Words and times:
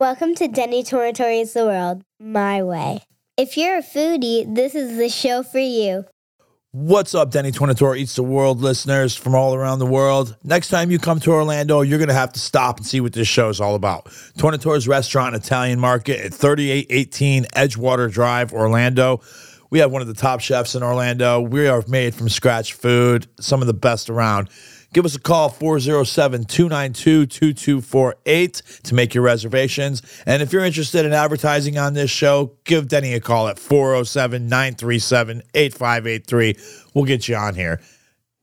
Welcome 0.00 0.36
to 0.36 0.46
Denny 0.46 0.84
Tornatore's 0.84 1.54
The 1.54 1.64
World, 1.64 2.04
my 2.20 2.62
way. 2.62 3.00
If 3.36 3.56
you're 3.56 3.78
a 3.78 3.82
foodie, 3.82 4.54
this 4.54 4.76
is 4.76 4.96
the 4.96 5.08
show 5.08 5.42
for 5.42 5.58
you. 5.58 6.04
What's 6.70 7.16
up, 7.16 7.32
Denny 7.32 7.50
Tornatore 7.50 7.98
Eats 7.98 8.14
the 8.14 8.22
World 8.22 8.60
listeners 8.60 9.16
from 9.16 9.34
all 9.34 9.56
around 9.56 9.80
the 9.80 9.86
world? 9.86 10.36
Next 10.44 10.68
time 10.68 10.92
you 10.92 11.00
come 11.00 11.18
to 11.18 11.32
Orlando, 11.32 11.80
you're 11.80 11.98
going 11.98 12.06
to 12.06 12.14
have 12.14 12.32
to 12.34 12.38
stop 12.38 12.76
and 12.76 12.86
see 12.86 13.00
what 13.00 13.12
this 13.12 13.26
show 13.26 13.48
is 13.48 13.60
all 13.60 13.74
about. 13.74 14.04
Tornatore's 14.38 14.86
Restaurant 14.86 15.34
Italian 15.34 15.80
Market 15.80 16.20
at 16.20 16.32
3818 16.32 17.46
Edgewater 17.46 18.08
Drive, 18.08 18.52
Orlando. 18.52 19.20
We 19.70 19.80
have 19.80 19.90
one 19.90 20.00
of 20.00 20.06
the 20.06 20.14
top 20.14 20.38
chefs 20.38 20.76
in 20.76 20.84
Orlando. 20.84 21.40
We 21.40 21.66
are 21.66 21.82
made 21.88 22.14
from 22.14 22.28
scratch 22.28 22.74
food, 22.74 23.26
some 23.40 23.62
of 23.62 23.66
the 23.66 23.74
best 23.74 24.08
around. 24.08 24.48
Give 24.94 25.04
us 25.04 25.14
a 25.14 25.20
call, 25.20 25.50
407 25.50 26.44
292 26.46 27.26
2248 27.26 28.62
to 28.84 28.94
make 28.94 29.14
your 29.14 29.22
reservations. 29.22 30.02
And 30.24 30.42
if 30.42 30.50
you're 30.50 30.64
interested 30.64 31.04
in 31.04 31.12
advertising 31.12 31.76
on 31.76 31.92
this 31.92 32.10
show, 32.10 32.52
give 32.64 32.88
Denny 32.88 33.12
a 33.12 33.20
call 33.20 33.48
at 33.48 33.58
407 33.58 34.48
937 34.48 35.42
8583. 35.54 36.56
We'll 36.94 37.04
get 37.04 37.28
you 37.28 37.36
on 37.36 37.54
here. 37.54 37.80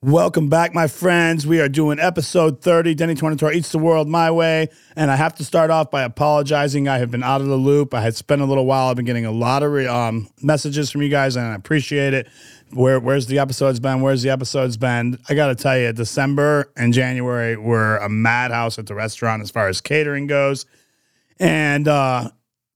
Welcome 0.02 0.50
back, 0.50 0.72
my 0.72 0.86
friends. 0.86 1.48
We 1.48 1.60
are 1.62 1.68
doing 1.68 2.00
episode 2.00 2.62
30. 2.62 2.94
Denny 2.94 3.16
Tornatore 3.16 3.56
Eats 3.56 3.72
the 3.72 3.80
World 3.80 4.08
My 4.08 4.30
Way. 4.30 4.70
And 4.96 5.10
I 5.10 5.16
have 5.16 5.34
to 5.38 5.44
start 5.44 5.72
off 5.72 5.90
by 5.90 6.04
apologizing. 6.04 6.88
I 6.88 7.00
have 7.00 7.10
been 7.10 7.24
out 7.24 7.42
of 7.42 7.48
the 7.48 7.56
loop. 7.56 7.92
I 7.92 8.02
had 8.02 8.16
spent 8.16 8.44
a 8.44 8.46
little 8.46 8.68
while. 8.68 8.90
I've 8.90 8.98
been 8.98 9.06
getting 9.06 9.26
a 9.26 9.32
lot 9.32 9.64
of 9.64 9.74
um, 9.88 10.30
messages 10.44 10.92
from 10.92 11.02
you 11.02 11.10
guys, 11.10 11.36
and 11.36 11.48
I 11.48 11.56
appreciate 11.56 12.14
it. 12.14 12.28
Where 12.72 13.00
where's 13.00 13.28
the 13.28 13.40
episodes 13.40 13.80
been? 13.80 14.02
Where's 14.02 14.22
the 14.22 14.30
episodes 14.30 14.76
been? 14.78 15.20
I 15.30 15.34
got 15.34 15.48
to 15.48 15.56
tell 15.56 15.78
you, 15.78 15.94
December 15.94 16.72
and 16.76 16.94
January 16.94 17.56
were 17.56 17.98
a 17.98 18.10
madhouse 18.10 18.78
at 18.80 18.88
the 18.88 18.96
restaurant 18.96 19.42
as 19.42 19.52
far 19.52 19.68
as 19.68 19.82
catering 19.82 20.28
goes. 20.28 20.66
And 21.40 21.88
uh, 21.88 22.30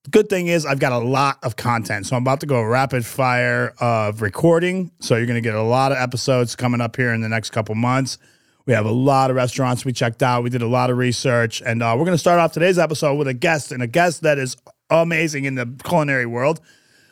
good 0.10 0.30
thing 0.30 0.48
is 0.48 0.66
I've 0.66 0.80
got 0.80 0.92
a 0.92 0.98
lot 0.98 1.40
of 1.44 1.56
content. 1.56 2.06
So 2.06 2.16
I'm 2.16 2.24
about 2.24 2.40
to 2.42 2.46
go 2.46 2.62
rapid 2.62 3.06
fire 3.06 3.74
of 3.80 4.22
recording. 4.22 4.92
So 5.00 5.16
you're 5.16 5.26
going 5.26 5.42
to 5.42 5.48
get 5.48 5.56
a 5.56 5.62
lot 5.62 5.92
of 5.92 5.98
episodes 5.98 6.56
coming 6.56 6.82
up 6.82 6.96
here 6.96 7.14
in 7.14 7.22
the 7.22 7.30
next 7.30 7.50
couple 7.52 7.76
months. 7.76 8.18
We 8.66 8.74
have 8.74 8.86
a 8.86 8.92
lot 8.92 9.30
of 9.30 9.36
restaurants 9.36 9.84
we 9.84 9.94
checked 9.94 10.22
out. 10.22 10.44
We 10.44 10.50
did 10.50 10.62
a 10.62 10.68
lot 10.68 10.90
of 10.90 10.98
research. 10.98 11.62
And 11.66 11.82
uh, 11.82 11.96
we're 11.98 12.06
going 12.06 12.16
to 12.16 12.20
start 12.20 12.40
off 12.40 12.52
today's 12.52 12.78
episode 12.78 13.16
with 13.16 13.28
a 13.28 13.34
guest 13.34 13.72
and 13.72 13.82
a 13.82 13.88
guest 13.88 14.22
that 14.22 14.38
is 14.38 14.58
amazing 14.90 15.46
in 15.46 15.56
the 15.56 15.66
culinary 15.84 16.26
world. 16.26 16.62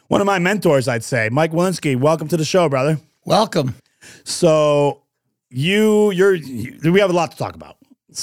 One 0.08 0.22
of 0.22 0.28
my 0.28 0.40
mentors, 0.40 0.88
I'd 0.88 1.04
say, 1.04 1.28
Mike 1.30 1.52
Willinski. 1.52 1.98
Welcome 1.98 2.30
to 2.30 2.38
the 2.38 2.46
show, 2.46 2.70
brother. 2.70 2.98
Welcome. 3.26 3.76
So 4.24 5.02
you, 5.50 6.12
you're, 6.12 6.34
you, 6.34 6.94
we 6.94 7.02
have 7.02 7.10
a 7.10 7.14
lot 7.14 7.32
to 7.32 7.38
talk 7.38 7.56
about 7.56 7.76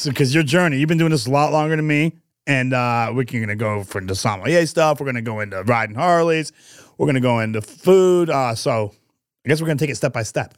because 0.03 0.35
your 0.35 0.45
journey, 0.45 0.79
you've 0.79 0.89
been 0.89 0.97
doing 0.97 1.11
this 1.11 1.27
a 1.27 1.31
lot 1.31 1.53
longer 1.53 1.77
than 1.77 1.87
me. 1.87 2.15
And 2.47 2.73
uh, 2.73 3.13
we're 3.15 3.25
going 3.25 3.49
to 3.49 3.55
go 3.55 3.85
for 3.85 4.01
the 4.01 4.15
sommelier 4.15 4.65
stuff. 4.65 4.99
We're 4.99 5.05
going 5.05 5.17
to 5.17 5.23
go 5.23 5.41
into 5.41 5.63
riding 5.65 5.95
Harleys. 5.95 6.53
We're 6.97 7.05
going 7.05 7.17
to 7.17 7.21
go 7.21 7.41
into 7.41 7.61
food. 7.61 8.31
Uh, 8.31 8.55
so 8.55 8.95
I 9.45 9.49
guess 9.51 9.61
we're 9.61 9.67
going 9.67 9.77
to 9.77 9.85
take 9.85 9.93
it 9.93 9.97
step 9.97 10.15
by 10.15 10.23
step. 10.23 10.55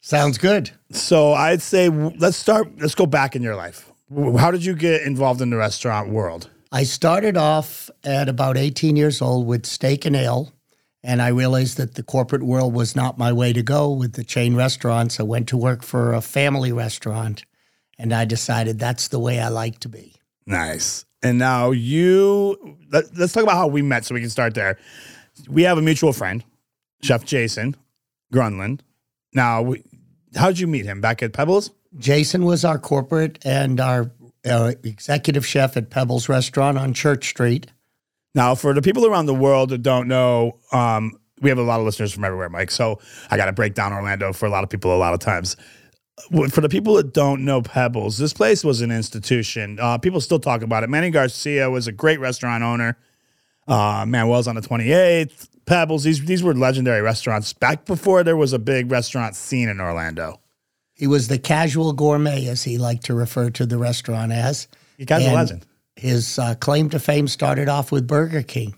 Sounds 0.00 0.36
good. 0.36 0.72
So 0.90 1.32
I'd 1.32 1.62
say 1.62 1.88
let's 1.88 2.36
start. 2.36 2.80
Let's 2.80 2.96
go 2.96 3.06
back 3.06 3.36
in 3.36 3.42
your 3.42 3.54
life. 3.54 3.88
How 4.36 4.50
did 4.50 4.64
you 4.64 4.74
get 4.74 5.02
involved 5.02 5.40
in 5.40 5.50
the 5.50 5.56
restaurant 5.56 6.10
world? 6.10 6.50
I 6.74 6.82
started 6.82 7.36
off 7.36 7.88
at 8.02 8.28
about 8.28 8.56
18 8.56 8.96
years 8.96 9.22
old 9.22 9.46
with 9.46 9.64
steak 9.64 10.04
and 10.04 10.16
ale, 10.16 10.52
and 11.04 11.22
I 11.22 11.28
realized 11.28 11.76
that 11.76 11.94
the 11.94 12.02
corporate 12.02 12.42
world 12.42 12.74
was 12.74 12.96
not 12.96 13.16
my 13.16 13.32
way 13.32 13.52
to 13.52 13.62
go 13.62 13.92
with 13.92 14.14
the 14.14 14.24
chain 14.24 14.56
restaurants. 14.56 15.20
I 15.20 15.22
went 15.22 15.48
to 15.50 15.56
work 15.56 15.84
for 15.84 16.12
a 16.12 16.20
family 16.20 16.72
restaurant, 16.72 17.44
and 17.96 18.12
I 18.12 18.24
decided 18.24 18.80
that's 18.80 19.06
the 19.06 19.20
way 19.20 19.38
I 19.38 19.50
like 19.50 19.78
to 19.80 19.88
be. 19.88 20.16
Nice. 20.46 21.04
And 21.22 21.38
now 21.38 21.70
you. 21.70 22.76
Let, 22.90 23.16
let's 23.16 23.32
talk 23.32 23.44
about 23.44 23.56
how 23.56 23.68
we 23.68 23.80
met, 23.80 24.04
so 24.04 24.16
we 24.16 24.20
can 24.20 24.28
start 24.28 24.54
there. 24.54 24.76
We 25.48 25.62
have 25.62 25.78
a 25.78 25.82
mutual 25.82 26.12
friend, 26.12 26.42
Chef 27.02 27.24
Jason 27.24 27.76
Grunland. 28.32 28.80
Now, 29.32 29.62
we, 29.62 29.84
how 30.34 30.48
did 30.48 30.58
you 30.58 30.66
meet 30.66 30.86
him? 30.86 31.00
Back 31.00 31.22
at 31.22 31.32
Pebbles? 31.32 31.70
Jason 31.98 32.44
was 32.44 32.64
our 32.64 32.80
corporate 32.80 33.38
and 33.46 33.78
our 33.78 34.10
uh, 34.44 34.72
executive 34.82 35.46
chef 35.46 35.76
at 35.76 35.90
Pebbles 35.90 36.28
Restaurant 36.28 36.78
on 36.78 36.94
Church 36.94 37.28
Street. 37.28 37.68
Now, 38.34 38.54
for 38.54 38.74
the 38.74 38.82
people 38.82 39.06
around 39.06 39.26
the 39.26 39.34
world 39.34 39.70
that 39.70 39.82
don't 39.82 40.08
know, 40.08 40.58
um, 40.72 41.18
we 41.40 41.50
have 41.50 41.58
a 41.58 41.62
lot 41.62 41.78
of 41.78 41.86
listeners 41.86 42.12
from 42.12 42.24
everywhere, 42.24 42.48
Mike. 42.48 42.70
So 42.70 43.00
I 43.30 43.36
got 43.36 43.46
to 43.46 43.52
break 43.52 43.74
down 43.74 43.92
Orlando 43.92 44.32
for 44.32 44.46
a 44.46 44.50
lot 44.50 44.64
of 44.64 44.70
people 44.70 44.94
a 44.94 44.98
lot 44.98 45.14
of 45.14 45.20
times. 45.20 45.56
For 46.50 46.60
the 46.60 46.68
people 46.68 46.94
that 46.94 47.12
don't 47.12 47.44
know 47.44 47.60
Pebbles, 47.60 48.18
this 48.18 48.32
place 48.32 48.62
was 48.62 48.80
an 48.80 48.90
institution. 48.90 49.78
Uh, 49.80 49.98
people 49.98 50.20
still 50.20 50.38
talk 50.38 50.62
about 50.62 50.84
it. 50.84 50.90
Manny 50.90 51.10
Garcia 51.10 51.70
was 51.70 51.86
a 51.88 51.92
great 51.92 52.20
restaurant 52.20 52.62
owner. 52.62 52.96
Uh, 53.66 54.04
Manuel's 54.06 54.46
on 54.46 54.54
the 54.54 54.60
28th. 54.60 55.48
Pebbles, 55.66 56.04
these, 56.04 56.24
these 56.24 56.42
were 56.42 56.54
legendary 56.54 57.00
restaurants 57.00 57.52
back 57.52 57.84
before 57.84 58.22
there 58.22 58.36
was 58.36 58.52
a 58.52 58.58
big 58.58 58.90
restaurant 58.90 59.34
scene 59.34 59.68
in 59.68 59.80
Orlando. 59.80 60.40
He 60.94 61.06
was 61.06 61.28
the 61.28 61.38
casual 61.38 61.92
gourmet, 61.92 62.46
as 62.46 62.62
he 62.62 62.78
liked 62.78 63.04
to 63.06 63.14
refer 63.14 63.50
to 63.50 63.66
the 63.66 63.78
restaurant 63.78 64.32
as. 64.32 64.68
Are 64.98 65.02
a 65.20 65.24
And 65.24 65.34
legend. 65.34 65.66
His 65.96 66.38
uh, 66.38 66.54
claim 66.56 66.90
to 66.90 66.98
fame 66.98 67.28
started 67.28 67.68
off 67.68 67.92
with 67.92 68.06
Burger 68.06 68.42
King. 68.42 68.74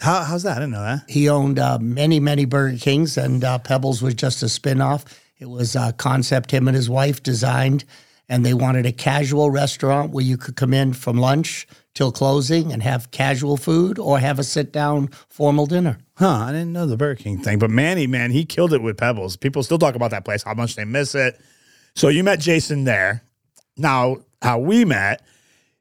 How, 0.00 0.22
how's 0.24 0.42
that? 0.42 0.56
I 0.56 0.60
didn't 0.60 0.72
know 0.72 0.82
that. 0.82 1.04
He 1.08 1.28
owned 1.28 1.58
uh, 1.58 1.78
many, 1.80 2.20
many 2.20 2.44
Burger 2.44 2.76
Kings, 2.78 3.16
and 3.16 3.42
uh, 3.44 3.58
Pebbles 3.58 4.02
was 4.02 4.14
just 4.14 4.42
a 4.42 4.46
spinoff. 4.46 5.04
It 5.38 5.46
was 5.46 5.76
a 5.76 5.92
concept 5.92 6.50
him 6.50 6.68
and 6.68 6.76
his 6.76 6.90
wife 6.90 7.22
designed, 7.22 7.84
and 8.28 8.44
they 8.44 8.54
wanted 8.54 8.86
a 8.86 8.92
casual 8.92 9.50
restaurant 9.50 10.10
where 10.10 10.24
you 10.24 10.36
could 10.36 10.56
come 10.56 10.74
in 10.74 10.92
from 10.92 11.18
lunch 11.18 11.66
till 11.94 12.12
closing 12.12 12.72
and 12.72 12.82
have 12.82 13.10
casual 13.10 13.56
food 13.56 13.98
or 13.98 14.18
have 14.18 14.38
a 14.38 14.44
sit 14.44 14.72
down 14.72 15.08
formal 15.28 15.66
dinner. 15.66 15.98
Huh, 16.16 16.44
I 16.46 16.52
didn't 16.52 16.72
know 16.72 16.86
the 16.86 16.96
Burger 16.96 17.22
King 17.22 17.38
thing. 17.38 17.58
But 17.58 17.70
Manny, 17.70 18.06
man, 18.06 18.30
he 18.30 18.44
killed 18.44 18.72
it 18.72 18.82
with 18.82 18.96
Pebbles. 18.96 19.36
People 19.36 19.62
still 19.62 19.78
talk 19.78 19.94
about 19.94 20.10
that 20.10 20.24
place, 20.24 20.42
how 20.42 20.54
much 20.54 20.76
they 20.76 20.84
miss 20.84 21.14
it. 21.14 21.40
So 21.94 22.08
you 22.08 22.24
met 22.24 22.40
Jason 22.40 22.84
there. 22.84 23.22
Now, 23.76 24.18
how 24.42 24.58
we 24.58 24.84
met, 24.84 25.22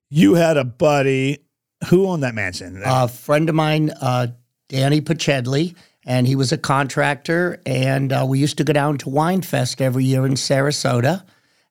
you 0.09 0.35
had 0.35 0.57
a 0.57 0.63
buddy 0.63 1.39
who 1.89 2.07
owned 2.07 2.23
that 2.23 2.35
mansion. 2.35 2.81
A 2.85 3.07
friend 3.07 3.49
of 3.49 3.55
mine, 3.55 3.89
uh, 3.89 4.27
Danny 4.69 5.01
Pachedli, 5.01 5.75
and 6.05 6.27
he 6.27 6.35
was 6.35 6.51
a 6.51 6.57
contractor. 6.57 7.61
And 7.65 8.13
uh, 8.13 8.25
we 8.27 8.39
used 8.39 8.57
to 8.57 8.63
go 8.63 8.73
down 8.73 8.97
to 8.99 9.09
Wine 9.09 9.41
Fest 9.41 9.81
every 9.81 10.05
year 10.05 10.25
in 10.25 10.33
Sarasota. 10.33 11.23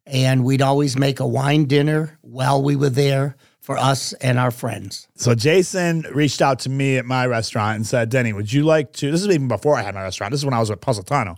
And 0.07 0.45
we'd 0.45 0.63
always 0.63 0.99
make 0.99 1.21
a 1.21 1.27
wine 1.27 1.67
dinner 1.67 2.19
while 2.23 2.61
we 2.61 2.75
were 2.75 2.91
there 2.91 3.37
for 3.61 3.79
us 3.79 4.13
and 4.15 4.41
our 4.41 4.51
friends. 4.51 5.07
so 5.15 5.37
Jason 5.37 6.05
reached 6.13 6.43
out 6.43 6.59
to 6.59 6.69
me 6.69 6.97
at 6.97 7.05
my 7.05 7.25
restaurant 7.25 7.77
and 7.77 7.87
said, 7.87 8.09
Denny, 8.09 8.33
would 8.33 8.53
you 8.53 8.65
like 8.65 8.93
to? 8.95 9.13
This 9.13 9.23
is 9.23 9.29
even 9.29 9.47
before 9.47 9.77
I 9.77 9.83
had 9.83 9.95
my 9.95 10.03
restaurant. 10.03 10.33
This 10.33 10.41
is 10.41 10.45
when 10.45 10.53
I 10.53 10.59
was 10.59 10.73
at 10.73 10.81
Positano. 10.81 11.37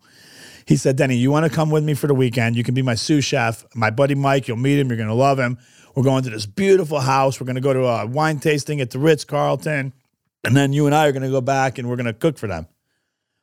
He 0.67 0.77
said, 0.77 0.97
Denny, 0.97 1.17
you 1.17 1.31
want 1.31 1.45
to 1.45 1.55
come 1.55 1.71
with 1.71 1.85
me 1.85 1.95
for 1.95 2.07
the 2.07 2.15
weekend? 2.15 2.57
You 2.57 2.65
can 2.65 2.75
be 2.75 2.83
my 2.83 2.95
sous 2.95 3.25
chef. 3.25 3.65
My 3.75 3.91
buddy 3.91 4.15
Mike, 4.15 4.49
you'll 4.49 4.57
meet 4.57 4.79
him. 4.79 4.89
You're 4.89 4.97
going 4.97 5.09
to 5.09 5.15
love 5.15 5.39
him. 5.39 5.59
We're 5.95 6.03
going 6.03 6.25
to 6.25 6.31
this 6.31 6.47
beautiful 6.47 7.01
house. 7.01 7.41
We're 7.41 7.47
going 7.47 7.57
to 7.57 7.61
go 7.61 7.73
to 7.73 7.85
a 7.85 8.07
wine 8.07 8.41
tasting 8.41 8.81
at 8.81 8.91
the 8.91 8.99
Ritz 8.99 9.25
Carlton. 9.25 9.93
And 10.45 10.57
then 10.57 10.73
you 10.73 10.87
and 10.87 10.95
I 10.95 11.07
are 11.07 11.13
going 11.13 11.23
to 11.23 11.31
go 11.31 11.41
back 11.41 11.79
and 11.79 11.89
we're 11.89 11.97
going 11.97 12.07
to 12.07 12.13
cook 12.13 12.39
for 12.39 12.47
them. 12.47 12.67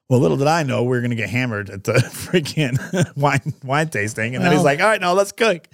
Well, 0.10 0.20
little 0.20 0.38
did 0.38 0.48
I 0.48 0.64
know 0.64 0.84
we 0.84 0.90
were 0.90 1.00
going 1.00 1.12
to 1.12 1.16
get 1.16 1.30
hammered 1.30 1.70
at 1.70 1.86
the 1.86 1.94
freaking 1.94 2.78
wine 3.16 3.54
wine 3.64 3.88
tasting. 3.88 4.36
And 4.36 4.44
then 4.44 4.52
he's 4.52 4.64
like, 4.64 4.82
all 4.82 4.88
right, 4.88 5.00
now 5.00 5.14
let's 5.14 5.32
cook. 5.32 5.68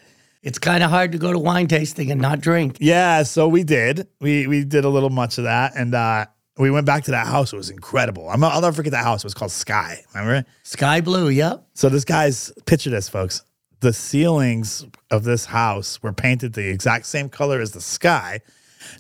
It's 0.44 0.60
kind 0.60 0.84
of 0.84 0.92
hard 0.92 1.12
to 1.14 1.18
go 1.18 1.34
to 1.34 1.40
wine 1.40 1.68
tasting 1.68 2.12
and 2.12 2.22
not 2.22 2.40
drink. 2.40 2.78
Yeah, 2.80 3.24
so 3.24 3.48
we 3.48 3.64
did. 3.64 4.08
We 4.22 4.46
we 4.46 4.64
did 4.64 4.86
a 4.86 4.90
little 4.90 5.10
much 5.10 5.40
of 5.40 5.46
that, 5.46 5.74
and 5.76 5.96
uh, 5.96 6.28
we 6.58 6.72
went 6.72 6.86
back 6.86 7.04
to 7.06 7.12
that 7.12 7.28
house. 7.28 7.54
It 7.54 7.58
was 7.58 7.70
incredible. 7.70 8.30
I'm, 8.30 8.44
I'll 8.44 8.62
never 8.62 8.76
forget 8.76 8.92
that 8.92 9.04
house. 9.04 9.24
It 9.24 9.26
was 9.26 9.34
called 9.34 9.52
Sky. 9.52 10.04
Remember? 10.14 10.48
Sky 10.64 11.02
blue, 11.02 11.30
yep. 11.30 11.66
So 11.74 11.90
this 11.90 12.06
guy's 12.06 12.52
picture 12.66 12.90
this, 12.90 13.10
folks. 13.10 13.44
The 13.80 13.94
ceilings 13.94 14.86
of 15.12 15.24
this 15.24 15.46
house 15.46 16.02
were 16.02 16.14
painted 16.14 16.54
the 16.54 16.68
exact 16.68 17.06
same 17.06 17.30
color 17.30 17.62
as 17.62 17.72
the 17.72 17.82
sky. 17.82 18.42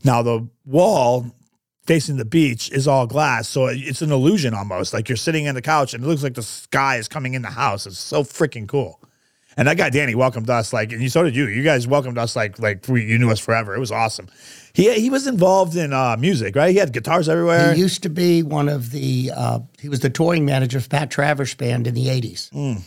Now 0.04 0.22
the 0.22 0.48
wall 0.66 1.32
facing 1.86 2.18
the 2.18 2.26
beach 2.26 2.70
is 2.72 2.88
all 2.88 3.08
glass, 3.08 3.48
so 3.48 3.68
it's 3.68 4.02
an 4.02 4.12
illusion 4.12 4.54
almost. 4.54 4.94
Like 4.94 5.10
you're 5.10 5.16
sitting 5.16 5.46
in 5.46 5.56
the 5.56 5.62
couch 5.62 5.94
and 5.94 6.04
it 6.04 6.08
looks 6.08 6.22
like 6.22 6.36
the 6.36 6.44
sky 6.44 6.98
is 6.98 7.08
coming 7.08 7.34
in 7.34 7.42
the 7.42 7.50
house. 7.50 7.88
It's 7.88 7.98
so 7.98 8.24
freaking 8.24 8.68
cool. 8.68 9.02
And 9.58 9.68
that 9.68 9.76
guy 9.76 9.90
Danny 9.90 10.14
welcomed 10.14 10.50
us 10.52 10.72
like, 10.72 10.92
and 10.92 11.02
you 11.02 11.10
so 11.10 11.24
did 11.24 11.36
you. 11.36 11.48
You 11.48 11.64
guys 11.64 11.88
welcomed 11.88 12.20
us 12.20 12.36
like 12.36 12.60
like 12.60 12.88
we, 12.88 13.04
you 13.04 13.18
knew 13.18 13.32
us 13.32 13.40
forever. 13.40 13.76
It 13.76 13.80
was 13.80 13.92
awesome. 13.92 14.28
He 14.74 14.94
he 14.94 15.10
was 15.10 15.26
involved 15.26 15.76
in 15.76 15.92
uh, 15.94 16.16
music, 16.20 16.56
right? 16.56 16.70
He 16.70 16.78
had 16.78 16.94
guitars 16.94 17.28
everywhere. 17.28 17.74
He 17.74 17.80
used 17.80 18.04
to 18.04 18.10
be 18.10 18.44
one 18.44 18.70
of 18.70 18.92
the, 18.92 19.32
uh, 19.36 19.60
he 19.80 19.90
was 19.90 20.02
the 20.02 20.12
touring 20.12 20.46
manager 20.46 20.78
of 20.78 20.88
Pat 20.88 21.10
Travers 21.10 21.56
Band 21.56 21.88
in 21.88 21.96
the 21.96 22.06
80s. 22.06 22.84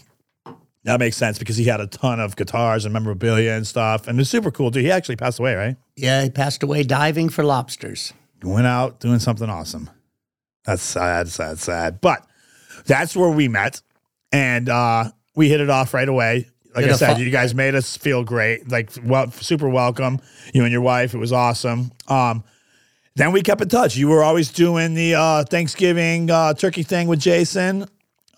that 0.84 1.00
makes 1.00 1.16
sense 1.16 1.40
because 1.40 1.56
he 1.56 1.64
had 1.64 1.80
a 1.80 1.88
ton 1.88 2.20
of 2.20 2.36
guitars 2.36 2.84
and 2.84 2.92
memorabilia 2.92 3.52
and 3.54 3.66
stuff, 3.66 4.06
and 4.06 4.20
it's 4.20 4.30
super 4.30 4.52
cool. 4.52 4.70
Dude, 4.70 4.84
he 4.84 4.90
actually 4.92 5.16
passed 5.16 5.40
away, 5.40 5.56
right? 5.56 5.76
Yeah, 5.96 6.22
he 6.22 6.30
passed 6.30 6.62
away 6.62 6.84
diving 6.84 7.28
for 7.30 7.42
lobsters. 7.42 8.12
went 8.44 8.68
out 8.68 9.00
doing 9.00 9.18
something 9.18 9.50
awesome. 9.50 9.90
That's 10.64 10.82
sad, 10.82 11.26
sad, 11.28 11.58
sad. 11.58 12.00
But 12.00 12.24
that's 12.86 13.16
where 13.16 13.30
we 13.30 13.48
met, 13.48 13.82
and 14.30 14.68
uh, 14.68 15.10
we 15.34 15.48
hit 15.48 15.60
it 15.60 15.70
off 15.70 15.92
right 15.92 16.08
away. 16.08 16.46
Like 16.74 16.84
Did 16.84 16.92
I 16.92 16.96
said, 16.96 17.16
fu- 17.16 17.22
you 17.22 17.30
guys 17.30 17.54
made 17.54 17.74
us 17.74 17.96
feel 17.96 18.22
great, 18.22 18.70
like 18.70 18.90
well, 19.04 19.30
super 19.32 19.68
welcome. 19.68 20.20
You 20.54 20.62
and 20.62 20.72
your 20.72 20.82
wife, 20.82 21.14
it 21.14 21.18
was 21.18 21.32
awesome. 21.32 21.90
Um, 22.08 22.44
then 23.16 23.32
we 23.32 23.42
kept 23.42 23.60
in 23.60 23.68
touch. 23.68 23.96
You 23.96 24.08
were 24.08 24.22
always 24.22 24.50
doing 24.52 24.94
the 24.94 25.14
uh, 25.14 25.44
Thanksgiving 25.44 26.30
uh, 26.30 26.54
turkey 26.54 26.82
thing 26.84 27.08
with 27.08 27.20
Jason. 27.20 27.86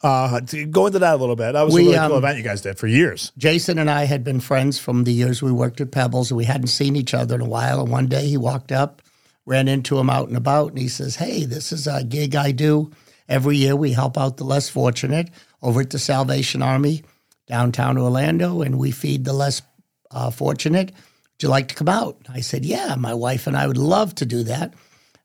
Uh, 0.03 0.41
to 0.41 0.65
go 0.67 0.87
into 0.87 0.99
that 0.99 1.15
a 1.15 1.17
little 1.17 1.37
bit. 1.37 1.53
That 1.53 1.63
was 1.63 1.75
We, 1.75 1.83
a 1.83 1.85
really 1.85 1.99
cool 1.99 2.17
um, 2.17 2.25
event 2.25 2.39
you 2.39 2.43
guys 2.43 2.61
did 2.61 2.77
for 2.77 2.89
years. 2.89 3.31
Jason 3.39 3.79
and 3.79 3.89
I 3.89 4.05
had 4.05 4.25
been 4.25 4.41
friends 4.41 4.77
from 4.77 5.05
the 5.05 5.13
years 5.13 5.43
we 5.43 5.53
worked 5.53 5.81
at 5.81 5.93
Pebbles, 5.93 6.31
and 6.33 6.39
we 6.39 6.45
hadn't 6.45 6.69
seen 6.69 6.97
each 6.97 7.15
other 7.15 7.37
in 7.37 7.41
a 7.41 7.49
while. 7.49 7.81
And 7.81 7.91
one 7.91 8.07
day 8.07 8.27
he 8.27 8.37
walked 8.37 8.73
up, 8.73 9.01
ran 9.47 9.69
into 9.69 9.99
him 9.99 10.11
out 10.11 10.27
and 10.27 10.37
about, 10.37 10.71
and 10.71 10.79
he 10.79 10.89
says, 10.89 11.17
Hey, 11.17 11.45
this 11.45 11.71
is 11.71 11.87
a 11.87 12.03
gig 12.03 12.35
I 12.35 12.51
do 12.51 12.91
every 13.29 13.59
year. 13.59 13.77
We 13.77 13.93
help 13.93 14.19
out 14.19 14.39
the 14.39 14.45
less 14.45 14.69
fortunate 14.69 15.29
over 15.63 15.83
at 15.83 15.91
the 15.91 16.01
Salvation 16.01 16.63
Army 16.63 17.05
downtown 17.47 17.99
Orlando, 17.99 18.63
and 18.63 18.79
we 18.79 18.91
feed 18.91 19.25
the 19.25 19.33
less 19.33 19.63
uh, 20.11 20.31
fortunate. 20.31 20.91
Would 20.93 21.43
you 21.43 21.49
like 21.49 21.69
to 21.69 21.75
come 21.75 21.89
out? 21.89 22.17
I 22.29 22.41
said, 22.41 22.65
Yeah, 22.65 22.95
my 22.97 23.15
wife 23.15 23.47
and 23.47 23.57
I 23.57 23.67
would 23.67 23.77
love 23.79 24.15
to 24.17 24.27
do 24.27 24.43
that. 24.45 24.75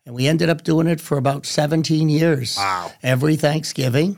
And 0.06 0.16
we 0.16 0.28
ended 0.28 0.50
up 0.50 0.64
doing 0.64 0.88
it 0.88 1.02
for 1.02 1.18
about 1.18 1.46
17 1.46 2.08
years. 2.10 2.56
Wow. 2.58 2.92
Every 3.04 3.36
Thanksgiving. 3.36 4.18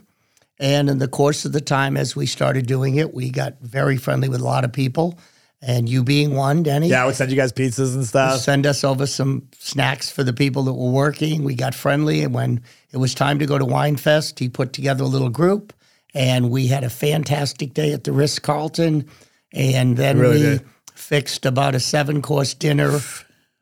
And 0.60 0.90
in 0.90 1.00
the 1.00 1.08
course 1.08 1.46
of 1.46 1.52
the 1.52 1.62
time, 1.62 1.98
as 1.98 2.16
we 2.16 2.26
started 2.26 2.68
doing 2.68 2.96
it, 2.96 3.14
we 3.14 3.30
got 3.32 3.60
very 3.62 3.98
friendly 3.98 4.30
with 4.30 4.42
a 4.42 4.44
lot 4.44 4.64
of 4.66 4.72
people. 4.74 5.18
And 5.62 5.90
you 5.90 6.04
being 6.04 6.36
one, 6.36 6.64
Denny, 6.64 6.90
Yeah, 6.90 7.04
I 7.04 7.06
would 7.06 7.16
send 7.16 7.32
you 7.32 7.38
guys 7.38 7.52
pizzas 7.52 7.96
and 7.96 8.06
stuff. 8.06 8.40
send 8.40 8.66
us 8.66 8.84
over 8.84 9.06
some 9.08 9.48
snacks 9.58 10.10
for 10.12 10.24
the 10.24 10.32
people 10.32 10.64
that 10.64 10.74
were 10.74 10.92
working. 10.92 11.44
We 11.44 11.56
got 11.56 11.74
friendly. 11.76 12.22
And 12.24 12.34
when 12.34 12.62
it 12.92 12.98
was 12.98 13.14
time 13.16 13.40
to 13.40 13.46
go 13.46 13.58
to 13.58 13.66
Wine 13.66 13.96
Fest, 13.98 14.40
he 14.40 14.48
put 14.48 14.72
together 14.74 15.04
a 15.04 15.08
little 15.08 15.30
group. 15.30 15.74
And 16.14 16.50
we 16.50 16.68
had 16.68 16.84
a 16.84 16.90
fantastic 16.90 17.74
day 17.74 17.94
at 17.94 18.04
the 18.04 18.12
Ritz 18.12 18.40
Carlton. 18.40 19.08
And 19.54 19.96
then 19.98 20.20
Really 20.20 20.38
we 20.38 20.42
did. 20.44 20.66
fixed 20.94 21.46
about 21.46 21.76
a 21.76 21.80
seven 21.80 22.22
course 22.22 22.54
dinner. 22.54 23.00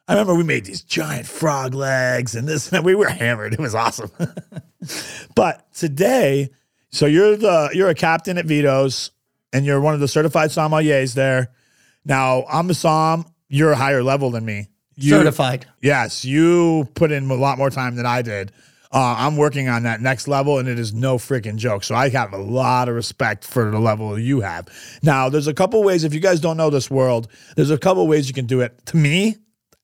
I 0.08 0.14
remember 0.14 0.36
we 0.36 0.44
made 0.44 0.66
these 0.66 0.82
giant 0.82 1.26
frog 1.28 1.74
legs 1.74 2.36
and 2.36 2.48
this, 2.48 2.72
and 2.74 2.86
we 2.86 2.96
were 2.96 3.10
hammered. 3.10 3.54
It 3.54 3.60
was 3.60 3.76
awesome. 3.76 4.12
but 5.36 5.72
today, 5.74 6.50
so 6.90 7.06
you're 7.06 7.36
the 7.36 7.70
you're 7.74 7.90
a 7.90 7.96
captain 7.96 8.38
at 8.38 8.46
Vito's, 8.46 9.12
and 9.52 9.66
you're 9.66 9.82
one 9.82 9.94
of 9.94 10.00
the 10.00 10.08
certified 10.08 10.50
sommeliers 10.50 11.14
there. 11.14 11.52
Now 12.06 12.46
I'm 12.50 12.70
a 12.70 12.74
som. 12.74 13.26
You're 13.50 13.72
a 13.72 13.78
higher 13.78 14.04
level 14.04 14.32
than 14.32 14.46
me. 14.46 14.68
You, 14.96 15.12
certified. 15.12 15.66
Yes, 15.82 16.26
you 16.26 16.90
put 16.96 17.12
in 17.12 17.30
a 17.30 17.36
lot 17.36 17.58
more 17.58 17.70
time 17.70 17.96
than 17.96 18.06
I 18.06 18.22
did. 18.22 18.52
Uh, 18.92 19.16
I'm 19.18 19.36
working 19.36 19.68
on 19.68 19.84
that 19.84 20.00
next 20.02 20.28
level, 20.28 20.60
and 20.60 20.68
it 20.68 20.80
is 20.80 20.94
no 20.94 21.18
freaking 21.18 21.58
joke. 21.58 21.84
So 21.84 21.94
I 21.96 22.10
have 22.10 22.32
a 22.34 22.38
lot 22.38 22.88
of 22.88 22.96
respect 22.96 23.44
for 23.44 23.70
the 23.70 23.80
level 23.80 24.18
you 24.18 24.40
have. 24.42 24.68
Now, 25.04 25.28
there's 25.30 25.48
a 25.48 25.54
couple 25.54 25.84
ways. 25.84 26.04
If 26.04 26.14
you 26.14 26.20
guys 26.22 26.40
don't 26.40 26.58
know 26.58 26.70
this 26.70 26.90
world, 26.90 27.28
there's 27.56 27.72
a 27.72 27.78
couple 27.78 28.08
ways 28.08 28.28
you 28.28 28.34
can 28.34 28.46
do 28.46 28.62
it. 28.62 28.86
To 28.88 28.98
me, 28.98 29.36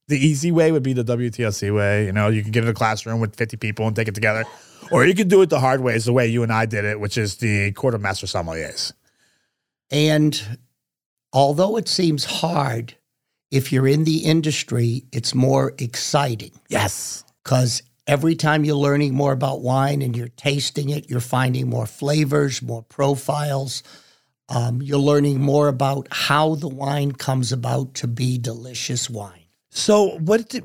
the 0.08 0.18
easy 0.18 0.52
way 0.52 0.72
would 0.72 0.84
be 0.84 0.94
the 0.94 1.04
WTLC 1.04 1.74
way. 1.76 2.06
You 2.06 2.12
know, 2.14 2.30
you 2.30 2.44
can 2.44 2.52
get 2.52 2.64
in 2.64 2.70
a 2.70 2.74
classroom 2.74 3.20
with 3.20 3.36
50 3.36 3.58
people 3.58 3.86
and 3.88 3.96
take 3.96 4.08
it 4.08 4.16
together, 4.16 4.46
or 4.92 5.06
you 5.06 5.14
can 5.16 5.28
do 5.28 5.42
it 5.42 5.50
the 5.50 5.60
hard 5.60 5.82
way, 5.82 5.96
is 5.96 6.06
the 6.06 6.14
way 6.14 6.28
you 6.28 6.44
and 6.44 6.52
I 6.54 6.66
did 6.66 6.86
it, 6.86 7.00
which 7.00 7.18
is 7.18 7.38
the 7.38 7.72
Court 7.74 7.96
of 7.96 8.02
Master 8.02 8.26
Sommeliers. 8.26 8.94
And 9.92 10.60
although 11.34 11.78
it 11.78 11.88
seems 11.88 12.24
hard, 12.26 12.96
if 13.52 13.72
you're 13.72 13.88
in 13.88 14.04
the 14.06 14.20
industry, 14.20 15.04
it's 15.12 15.36
more 15.36 15.74
exciting 15.78 16.52
Yes. 16.70 17.24
because 17.44 17.84
every 18.08 18.36
time 18.36 18.66
you're 18.66 18.76
learning 18.76 19.14
more 19.14 19.32
about 19.32 19.62
wine 19.62 20.02
and 20.02 20.16
you're 20.16 20.30
tasting 20.30 20.90
it, 20.90 21.10
you're 21.10 21.20
finding 21.20 21.70
more 21.70 21.86
flavors, 21.86 22.62
more 22.62 22.84
profiles. 22.84 23.84
Um, 24.50 24.82
you're 24.82 25.00
learning 25.00 25.42
more 25.42 25.68
about 25.68 26.08
how 26.12 26.56
the 26.56 26.68
wine 26.68 27.14
comes 27.14 27.52
about 27.52 27.94
to 27.96 28.08
be 28.08 28.38
delicious 28.38 29.10
wine. 29.10 29.40
So, 29.70 30.20
what 30.20 30.50
did, 30.50 30.64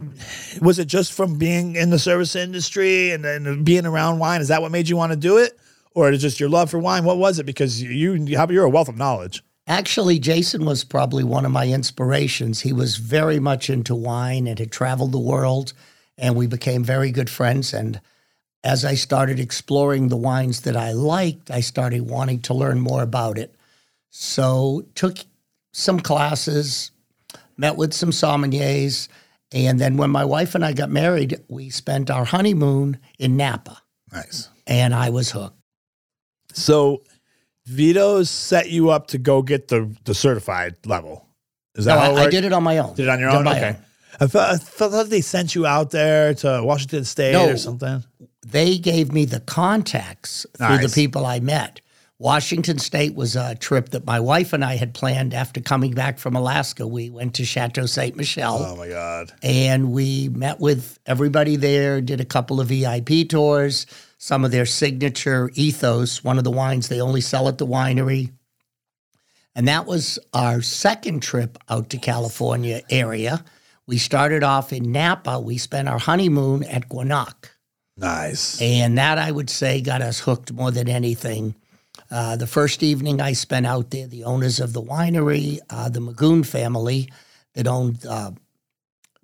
was 0.60 0.78
it? 0.78 0.86
Just 0.86 1.14
from 1.14 1.38
being 1.38 1.76
in 1.76 1.88
the 1.88 1.98
service 1.98 2.36
industry 2.36 3.10
and 3.10 3.24
then 3.24 3.64
being 3.64 3.86
around 3.86 4.18
wine? 4.18 4.42
Is 4.42 4.48
that 4.48 4.60
what 4.60 4.70
made 4.70 4.88
you 4.88 4.96
want 4.98 5.12
to 5.12 5.18
do 5.18 5.38
it, 5.38 5.58
or 5.94 6.10
is 6.10 6.18
it 6.18 6.20
just 6.20 6.40
your 6.40 6.50
love 6.50 6.70
for 6.70 6.78
wine? 6.78 7.04
What 7.04 7.16
was 7.16 7.38
it? 7.38 7.46
Because 7.46 7.82
you 7.82 8.12
you 8.12 8.36
have 8.36 8.50
you're 8.50 8.66
a 8.66 8.70
wealth 8.70 8.90
of 8.90 8.98
knowledge. 8.98 9.42
Actually, 9.66 10.18
Jason 10.18 10.66
was 10.66 10.84
probably 10.84 11.24
one 11.24 11.46
of 11.46 11.52
my 11.52 11.68
inspirations. 11.68 12.60
He 12.60 12.72
was 12.72 12.96
very 12.96 13.38
much 13.38 13.70
into 13.70 13.94
wine 13.94 14.46
and 14.46 14.58
had 14.58 14.72
traveled 14.72 15.12
the 15.12 15.18
world, 15.18 15.72
and 16.18 16.34
we 16.36 16.46
became 16.46 16.84
very 16.84 17.10
good 17.10 17.30
friends. 17.30 17.72
And 17.72 18.00
as 18.64 18.84
I 18.84 18.94
started 18.94 19.38
exploring 19.40 20.08
the 20.08 20.16
wines 20.16 20.62
that 20.62 20.76
I 20.76 20.92
liked, 20.92 21.50
I 21.50 21.60
started 21.60 22.02
wanting 22.02 22.40
to 22.42 22.54
learn 22.54 22.80
more 22.80 23.02
about 23.02 23.38
it. 23.38 23.54
So, 24.10 24.84
took 24.94 25.18
some 25.72 26.00
classes, 26.00 26.90
met 27.56 27.76
with 27.76 27.92
some 27.92 28.10
sommeliers, 28.10 29.08
and 29.52 29.78
then 29.78 29.96
when 29.96 30.10
my 30.10 30.24
wife 30.24 30.54
and 30.54 30.64
I 30.64 30.72
got 30.72 30.90
married, 30.90 31.38
we 31.48 31.70
spent 31.70 32.10
our 32.10 32.24
honeymoon 32.24 32.98
in 33.18 33.36
Napa, 33.36 33.80
Nice. 34.12 34.48
and 34.66 34.94
I 34.94 35.10
was 35.10 35.30
hooked. 35.30 35.56
So, 36.52 37.02
Vito's 37.66 38.30
set 38.30 38.70
you 38.70 38.88
up 38.90 39.08
to 39.08 39.18
go 39.18 39.42
get 39.42 39.68
the 39.68 39.94
the 40.04 40.14
certified 40.14 40.76
level. 40.86 41.26
Is 41.74 41.84
that 41.84 41.94
No, 41.94 42.00
how 42.00 42.14
I, 42.16 42.22
it 42.24 42.26
I 42.26 42.30
did 42.30 42.44
it 42.44 42.52
on 42.54 42.62
my 42.62 42.78
own. 42.78 42.94
Did 42.94 43.04
it 43.04 43.08
on 43.10 43.20
your 43.20 43.30
Did 43.30 43.36
own? 43.38 43.48
Okay. 43.48 43.76
I 44.20 44.26
felt, 44.26 44.50
I 44.52 44.56
felt 44.58 44.92
like 44.92 45.06
they 45.08 45.20
sent 45.20 45.54
you 45.54 45.66
out 45.66 45.90
there 45.90 46.34
to 46.34 46.62
Washington 46.64 47.04
State 47.04 47.32
No. 47.32 47.50
or 47.50 47.56
something. 47.56 48.04
they 48.46 48.78
gave 48.78 49.12
me 49.12 49.24
the 49.24 49.40
contacts 49.40 50.46
through 50.56 50.68
Nice. 50.68 50.90
the 50.90 50.94
people 51.02 51.26
I 51.26 51.38
met. 51.40 51.80
Washington 52.20 52.78
State 52.78 53.14
was 53.14 53.36
a 53.36 53.54
trip 53.54 53.90
that 53.90 54.04
my 54.04 54.18
wife 54.18 54.52
and 54.52 54.64
I 54.64 54.74
had 54.74 54.92
planned 54.92 55.32
after 55.34 55.60
coming 55.60 55.92
back 55.92 56.18
from 56.18 56.34
Alaska. 56.34 56.84
We 56.84 57.10
went 57.10 57.34
to 57.34 57.44
Chateau 57.44 57.86
Ste. 57.86 58.16
Michelle 58.16 58.58
Oh 58.60 58.74
my 58.76 58.88
God. 58.88 59.32
and 59.40 59.92
we 59.92 60.28
met 60.30 60.58
with 60.58 60.98
everybody 61.06 61.54
there, 61.54 62.00
did 62.00 62.20
a 62.20 62.24
couple 62.24 62.60
of 62.60 62.68
VIP 62.68 63.28
tours, 63.28 63.86
some 64.18 64.44
of 64.44 64.50
their 64.50 64.66
signature 64.66 65.48
ethos, 65.54 66.24
one 66.24 66.38
of 66.38 66.44
the 66.44 66.50
wines 66.50 66.88
they 66.88 67.00
only 67.00 67.20
sell 67.20 67.46
at 67.46 67.58
the 67.58 67.66
winery. 67.66 68.32
And 69.54 69.68
that 69.68 69.86
was 69.86 70.18
our 70.32 70.60
second 70.60 71.20
trip 71.22 71.56
out 71.68 71.90
to 71.90 71.98
California 71.98 72.82
area. 72.90 73.44
We 73.88 73.96
started 73.96 74.44
off 74.44 74.70
in 74.70 74.92
Napa. 74.92 75.40
We 75.40 75.56
spent 75.56 75.88
our 75.88 75.98
honeymoon 75.98 76.62
at 76.64 76.90
Guenoc. 76.90 77.48
Nice. 77.96 78.60
And 78.60 78.98
that 78.98 79.16
I 79.16 79.30
would 79.30 79.48
say 79.48 79.80
got 79.80 80.02
us 80.02 80.20
hooked 80.20 80.52
more 80.52 80.70
than 80.70 80.90
anything. 80.90 81.54
Uh, 82.10 82.36
the 82.36 82.46
first 82.46 82.82
evening 82.82 83.22
I 83.22 83.32
spent 83.32 83.66
out 83.66 83.90
there, 83.90 84.06
the 84.06 84.24
owners 84.24 84.60
of 84.60 84.74
the 84.74 84.82
winery, 84.82 85.58
uh, 85.70 85.88
the 85.88 86.00
Magoon 86.00 86.44
family 86.44 87.08
that 87.54 87.66
owned 87.66 88.04
uh, 88.04 88.32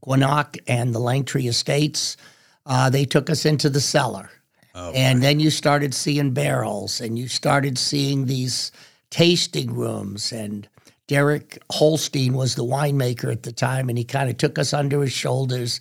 Guenoc 0.03 0.57
and 0.67 0.95
the 0.95 0.99
Langtry 0.99 1.47
Estates, 1.47 2.17
uh, 2.65 2.89
they 2.89 3.05
took 3.05 3.29
us 3.29 3.45
into 3.45 3.69
the 3.69 3.83
cellar. 3.83 4.31
and 4.75 5.23
then 5.23 5.41
you 5.41 5.51
started 5.51 5.93
seeing 5.95 6.33
barrels 6.33 7.03
and 7.03 7.19
you 7.19 7.29
started 7.29 7.77
seeing 7.77 8.25
these 8.25 8.73
tasting 9.11 9.75
rooms. 9.75 10.33
And 10.33 10.67
Derek 11.07 11.63
Holstein 11.71 12.35
was 12.35 12.55
the 12.55 12.65
winemaker 12.65 13.31
at 13.31 13.43
the 13.43 13.53
time, 13.53 13.89
and 13.89 13.99
he 13.99 14.05
kind 14.05 14.31
of 14.31 14.37
took 14.37 14.59
us 14.59 14.73
under 14.73 15.03
his 15.03 15.13
shoulders. 15.13 15.81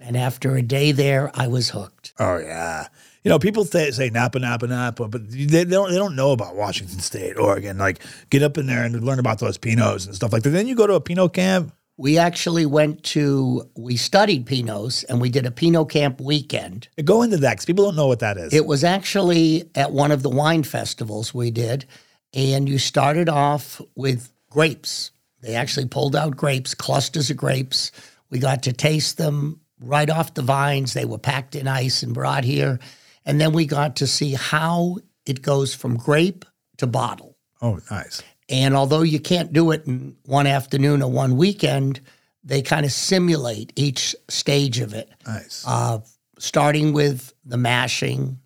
And 0.00 0.16
after 0.16 0.56
a 0.56 0.62
day 0.62 0.92
there, 0.92 1.30
I 1.34 1.46
was 1.46 1.70
hooked. 1.70 2.12
Oh 2.18 2.38
yeah. 2.38 2.88
You 3.24 3.30
know, 3.30 3.38
people 3.38 3.64
say, 3.64 3.90
say 3.90 4.08
Napa, 4.10 4.38
Napa, 4.38 4.66
Napa, 4.66 5.08
but 5.08 5.30
they, 5.30 5.46
they 5.46 5.64
don't 5.64 5.90
they 5.90 5.96
don't 5.96 6.14
know 6.14 6.32
about 6.32 6.54
Washington 6.54 7.00
State, 7.00 7.38
Oregon. 7.38 7.78
Like, 7.78 8.00
get 8.30 8.42
up 8.42 8.58
in 8.58 8.66
there 8.66 8.84
and 8.84 9.02
learn 9.02 9.18
about 9.18 9.38
those 9.38 9.58
Pinots 9.58 10.06
and 10.06 10.14
stuff 10.14 10.32
like 10.32 10.42
that. 10.42 10.50
Then 10.50 10.68
you 10.68 10.74
go 10.76 10.86
to 10.86 10.94
a 10.94 11.00
Pinot 11.00 11.32
camp. 11.32 11.72
We 11.98 12.18
actually 12.18 12.66
went 12.66 13.02
to, 13.04 13.68
we 13.74 13.96
studied 13.96 14.46
Pinots 14.46 15.02
and 15.08 15.18
we 15.18 15.30
did 15.30 15.46
a 15.46 15.50
Pinot 15.50 15.88
Camp 15.88 16.20
weekend. 16.20 16.88
Go 17.02 17.22
into 17.22 17.38
that 17.38 17.52
because 17.52 17.64
people 17.64 17.86
don't 17.86 17.96
know 17.96 18.06
what 18.06 18.18
that 18.18 18.36
is. 18.36 18.52
It 18.52 18.66
was 18.66 18.84
actually 18.84 19.70
at 19.74 19.92
one 19.92 20.12
of 20.12 20.22
the 20.22 20.28
wine 20.28 20.62
festivals 20.62 21.32
we 21.32 21.50
did. 21.50 21.86
And 22.34 22.68
you 22.68 22.76
started 22.78 23.30
off 23.30 23.80
with 23.94 24.30
grapes. 24.56 25.10
They 25.42 25.54
actually 25.54 25.86
pulled 25.86 26.16
out 26.16 26.34
grapes, 26.34 26.74
clusters 26.74 27.28
of 27.30 27.36
grapes. 27.36 27.92
We 28.30 28.38
got 28.38 28.62
to 28.62 28.72
taste 28.72 29.18
them 29.18 29.60
right 29.80 30.08
off 30.08 30.32
the 30.32 30.40
vines. 30.40 30.94
They 30.94 31.04
were 31.04 31.18
packed 31.18 31.54
in 31.54 31.68
ice 31.68 32.02
and 32.02 32.14
brought 32.14 32.42
here. 32.42 32.78
And 33.26 33.38
then 33.38 33.52
we 33.52 33.66
got 33.66 33.96
to 33.96 34.06
see 34.06 34.32
how 34.32 34.96
it 35.26 35.42
goes 35.42 35.74
from 35.74 35.98
grape 35.98 36.46
to 36.78 36.86
bottle. 36.86 37.36
oh, 37.60 37.80
nice. 37.90 38.22
And 38.48 38.74
although 38.74 39.02
you 39.02 39.20
can't 39.20 39.52
do 39.52 39.72
it 39.72 39.86
in 39.86 40.16
one 40.24 40.46
afternoon 40.46 41.02
or 41.02 41.10
one 41.10 41.36
weekend, 41.36 42.00
they 42.44 42.62
kind 42.62 42.86
of 42.86 42.92
simulate 42.92 43.72
each 43.76 44.14
stage 44.28 44.78
of 44.78 44.94
it, 44.94 45.10
Nice. 45.26 45.64
uh, 45.66 45.98
starting 46.38 46.92
with 46.94 47.34
the 47.44 47.56
mashing, 47.56 48.38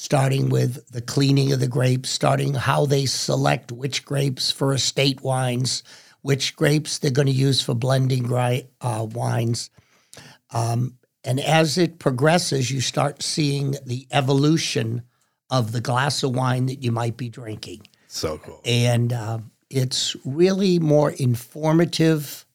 starting 0.00 0.48
with 0.48 0.90
the 0.92 1.02
cleaning 1.02 1.52
of 1.52 1.60
the 1.60 1.68
grapes, 1.68 2.08
starting 2.08 2.54
how 2.54 2.86
they 2.86 3.04
select 3.04 3.70
which 3.70 4.02
grapes 4.02 4.50
for 4.50 4.72
estate 4.72 5.20
wines, 5.20 5.82
which 6.22 6.56
grapes 6.56 6.96
they're 6.96 7.10
going 7.10 7.26
to 7.26 7.32
use 7.32 7.60
for 7.60 7.74
blending 7.74 8.32
uh, 8.32 9.06
wines. 9.12 9.68
Um, 10.54 10.96
and 11.22 11.38
as 11.38 11.76
it 11.76 11.98
progresses, 11.98 12.70
you 12.70 12.80
start 12.80 13.22
seeing 13.22 13.76
the 13.84 14.06
evolution 14.10 15.02
of 15.50 15.72
the 15.72 15.82
glass 15.82 16.22
of 16.22 16.34
wine 16.34 16.64
that 16.66 16.82
you 16.82 16.92
might 16.92 17.18
be 17.18 17.28
drinking 17.28 17.86
so 18.08 18.38
cool. 18.38 18.62
and 18.64 19.12
uh, 19.12 19.38
it's 19.68 20.16
really 20.24 20.78
more 20.78 21.10
informative, 21.10 22.46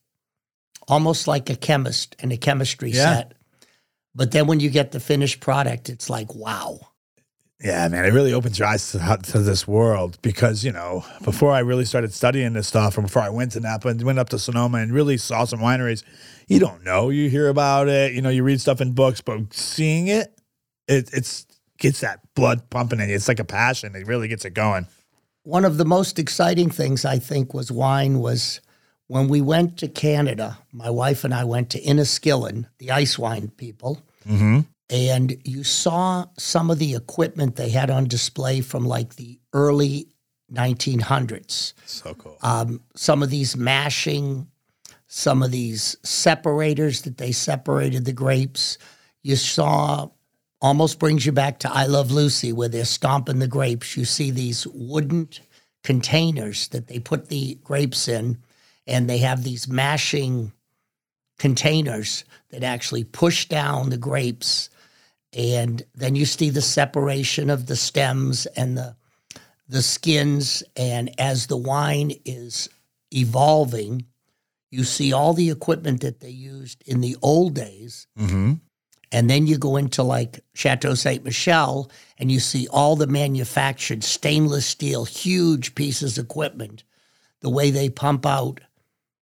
almost 0.88 1.28
like 1.28 1.52
a 1.52 1.56
chemist 1.56 2.16
in 2.18 2.32
a 2.32 2.38
chemistry 2.38 2.90
Yeah. 2.90 3.18
set. 3.18 3.34
But 4.16 4.32
then 4.32 4.48
when 4.48 4.62
you 4.62 4.72
get 4.72 4.94
the 4.94 5.00
finished 5.00 5.42
product, 5.42 5.90
it's 5.90 6.10
like, 6.10 6.34
wow. 6.34 6.80
Yeah, 7.62 7.88
man, 7.88 8.04
it 8.04 8.12
really 8.12 8.34
opens 8.34 8.60
your 8.60 8.68
eyes 8.68 8.92
to, 8.92 9.18
to 9.32 9.40
this 9.40 9.66
world 9.66 10.18
because, 10.22 10.66
you 10.66 10.74
know, 10.74 11.06
before 11.24 11.52
I 11.52 11.60
really 11.60 11.86
started 11.86 12.14
studying 12.14 12.54
this 12.54 12.68
stuff 12.68 12.98
and 12.98 13.08
before 13.08 13.22
I 13.22 13.30
went 13.30 13.54
to 13.54 13.62
Napa 13.62 13.88
and 13.88 14.02
went 14.04 14.20
up 14.20 14.30
to 14.30 14.40
Sonoma 14.40 14.80
and 14.80 14.92
really 14.92 15.16
saw 15.18 15.46
some 15.46 15.62
wineries, 15.62 16.04
you 16.48 16.60
don't 16.60 16.84
know. 16.84 17.10
You 17.10 17.30
hear 17.30 17.48
about 17.48 17.88
it, 17.88 18.14
you 18.14 18.22
know, 18.22 18.30
you 18.30 18.44
read 18.44 18.60
stuff 18.60 18.82
in 18.82 18.92
books, 18.92 19.22
but 19.22 19.54
seeing 19.54 20.08
it, 20.08 20.38
it 20.88 21.10
it's 21.14 21.46
gets 21.78 22.02
that 22.02 22.20
blood 22.36 22.70
pumping 22.70 23.00
in 23.00 23.10
you. 23.10 23.16
It's 23.16 23.28
like 23.28 23.40
a 23.40 23.46
passion. 23.46 23.96
It 23.96 24.06
really 24.06 24.28
gets 24.28 24.44
it 24.44 24.54
going. 24.54 24.88
One 25.44 25.64
of 25.64 25.78
the 25.78 25.86
most 25.86 26.20
exciting 26.20 26.70
things 26.70 27.06
I 27.06 27.20
think 27.20 27.54
was 27.54 27.72
wine 27.72 28.20
was 28.20 28.60
when 29.08 29.28
we 29.28 29.42
went 29.42 29.78
to 29.78 29.88
Canada. 29.88 30.58
My 30.74 30.90
wife 30.90 31.24
and 31.24 31.34
I 31.34 31.46
went 31.46 31.70
to 31.72 31.82
Inniskillin, 31.82 32.66
the 32.80 32.92
ice 32.92 33.18
wine 33.18 33.50
people, 33.56 34.02
Mm-hmm. 34.28 34.62
And 34.90 35.36
you 35.44 35.64
saw 35.64 36.26
some 36.38 36.70
of 36.70 36.80
the 36.80 36.96
equipment 36.96 37.56
they 37.56 37.70
had 37.70 37.90
on 37.90 38.06
display 38.06 38.62
from 38.62 38.86
like 38.86 39.16
the 39.16 39.40
early 39.54 40.08
1900s. 40.54 41.74
So 41.86 42.14
cool. 42.14 42.38
um, 42.42 42.82
some 42.96 43.24
of 43.24 43.30
these 43.30 43.58
mashing, 43.58 44.48
some 45.08 45.42
of 45.42 45.52
these 45.52 45.98
separators 46.04 47.02
that 47.04 47.18
they 47.18 47.32
separated 47.32 48.06
the 48.06 48.14
grapes. 48.14 48.78
You 49.24 49.36
saw 49.36 50.10
almost 50.62 51.00
brings 51.00 51.26
you 51.26 51.32
back 51.32 51.60
to 51.60 51.72
I 51.72 51.86
Love 51.86 52.12
Lucy 52.12 52.54
where 52.54 52.70
they're 52.70 52.86
stomping 52.86 53.40
the 53.40 53.48
grapes. 53.48 53.98
You 53.98 54.06
see 54.06 54.32
these 54.32 54.68
wooden 54.68 55.30
containers 55.84 56.68
that 56.70 56.88
they 56.88 57.00
put 57.00 57.30
the 57.30 57.56
grapes 57.64 58.08
in, 58.08 58.40
and 58.88 59.10
they 59.10 59.20
have 59.20 59.44
these 59.44 59.68
mashing 59.68 60.52
containers 61.38 62.24
that 62.50 62.64
actually 62.64 63.04
push 63.04 63.46
down 63.48 63.90
the 63.90 63.98
grapes. 63.98 64.70
And 65.36 65.84
then 65.94 66.16
you 66.16 66.26
see 66.26 66.50
the 66.50 66.62
separation 66.62 67.50
of 67.50 67.66
the 67.68 67.76
stems 67.76 68.46
and 68.46 68.78
the 68.78 68.96
the 69.68 69.82
skins 69.82 70.64
and 70.78 71.10
as 71.20 71.48
the 71.48 71.58
wine 71.58 72.12
is 72.24 72.70
evolving 73.12 74.06
you 74.72 74.84
see 74.84 75.12
all 75.14 75.34
the 75.34 75.50
equipment 75.50 76.02
that 76.02 76.20
they 76.20 76.30
used 76.30 76.84
in 76.86 77.02
the 77.02 77.16
old 77.22 77.56
days 77.56 78.06
Mm-hmm. 78.20 78.54
and 79.12 79.30
then 79.30 79.48
you 79.48 79.58
go 79.58 79.76
into 79.78 80.04
like 80.04 80.42
chateau 80.54 80.94
saint 80.94 81.24
michel 81.24 81.90
and 82.20 82.32
you 82.32 82.40
see 82.40 82.68
all 82.70 82.96
the 82.96 83.08
manufactured 83.08 84.04
stainless 84.04 84.66
steel 84.68 85.06
huge 85.06 85.74
pieces 85.74 86.18
of 86.20 86.26
equipment 86.26 86.84
the 87.42 87.50
way 87.50 87.72
they 87.72 87.90
pump 87.90 88.26
out 88.26 88.60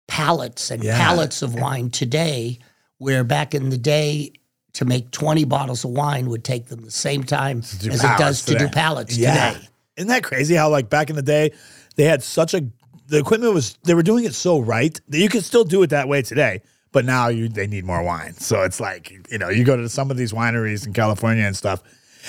pallets 0.07 0.69
and 0.69 0.83
Yeah. 0.83 0.97
pallets 0.97 1.41
of 1.41 1.55
wine 1.55 1.89
today 1.89 2.59
where 2.99 3.23
back 3.23 3.55
in 3.55 3.69
the 3.69 3.77
day 3.77 4.33
to 4.77 4.85
make 4.85 5.09
20 5.11 5.43
bottles 5.45 5.83
of 5.83 5.89
wine 5.91 6.29
would 6.29 6.43
take 6.43 6.67
them 6.67 6.81
the 6.81 6.91
same 6.91 7.23
time 7.23 7.59
as 7.59 7.83
it 7.83 8.17
does 8.17 8.45
to 8.45 8.55
do 8.57 8.67
pallets 8.69 9.17
Yeah. 9.17 9.53
today 9.53 9.67
Isn't 9.97 10.09
that 10.09 10.23
crazy 10.23 10.53
how 10.53 10.69
like 10.69 10.87
back 10.89 11.09
in 11.09 11.15
the 11.15 11.21
day 11.23 11.51
they 11.95 12.03
had 12.03 12.21
such 12.21 12.53
a 12.53 12.61
the 13.07 13.17
equipment 13.17 13.53
was 13.53 13.77
they 13.85 13.95
were 13.95 14.03
doing 14.03 14.25
it 14.25 14.35
so 14.35 14.59
right 14.59 14.99
that 15.09 15.17
you 15.17 15.29
could 15.29 15.43
still 15.43 15.63
do 15.63 15.81
it 15.81 15.89
that 15.89 16.07
way 16.07 16.21
today. 16.21 16.61
But 16.91 17.05
now 17.05 17.27
you 17.27 17.49
they 17.49 17.65
need 17.67 17.85
more 17.85 18.03
wine. 18.03 18.33
So 18.33 18.63
it's 18.63 18.79
like, 18.79 19.11
you 19.31 19.37
know, 19.37 19.49
you 19.49 19.63
go 19.63 19.75
to 19.77 19.89
some 19.89 20.11
of 20.11 20.17
these 20.17 20.31
wineries 20.31 20.85
in 20.85 20.93
California 20.93 21.43
and 21.45 21.55
stuff, 21.55 21.81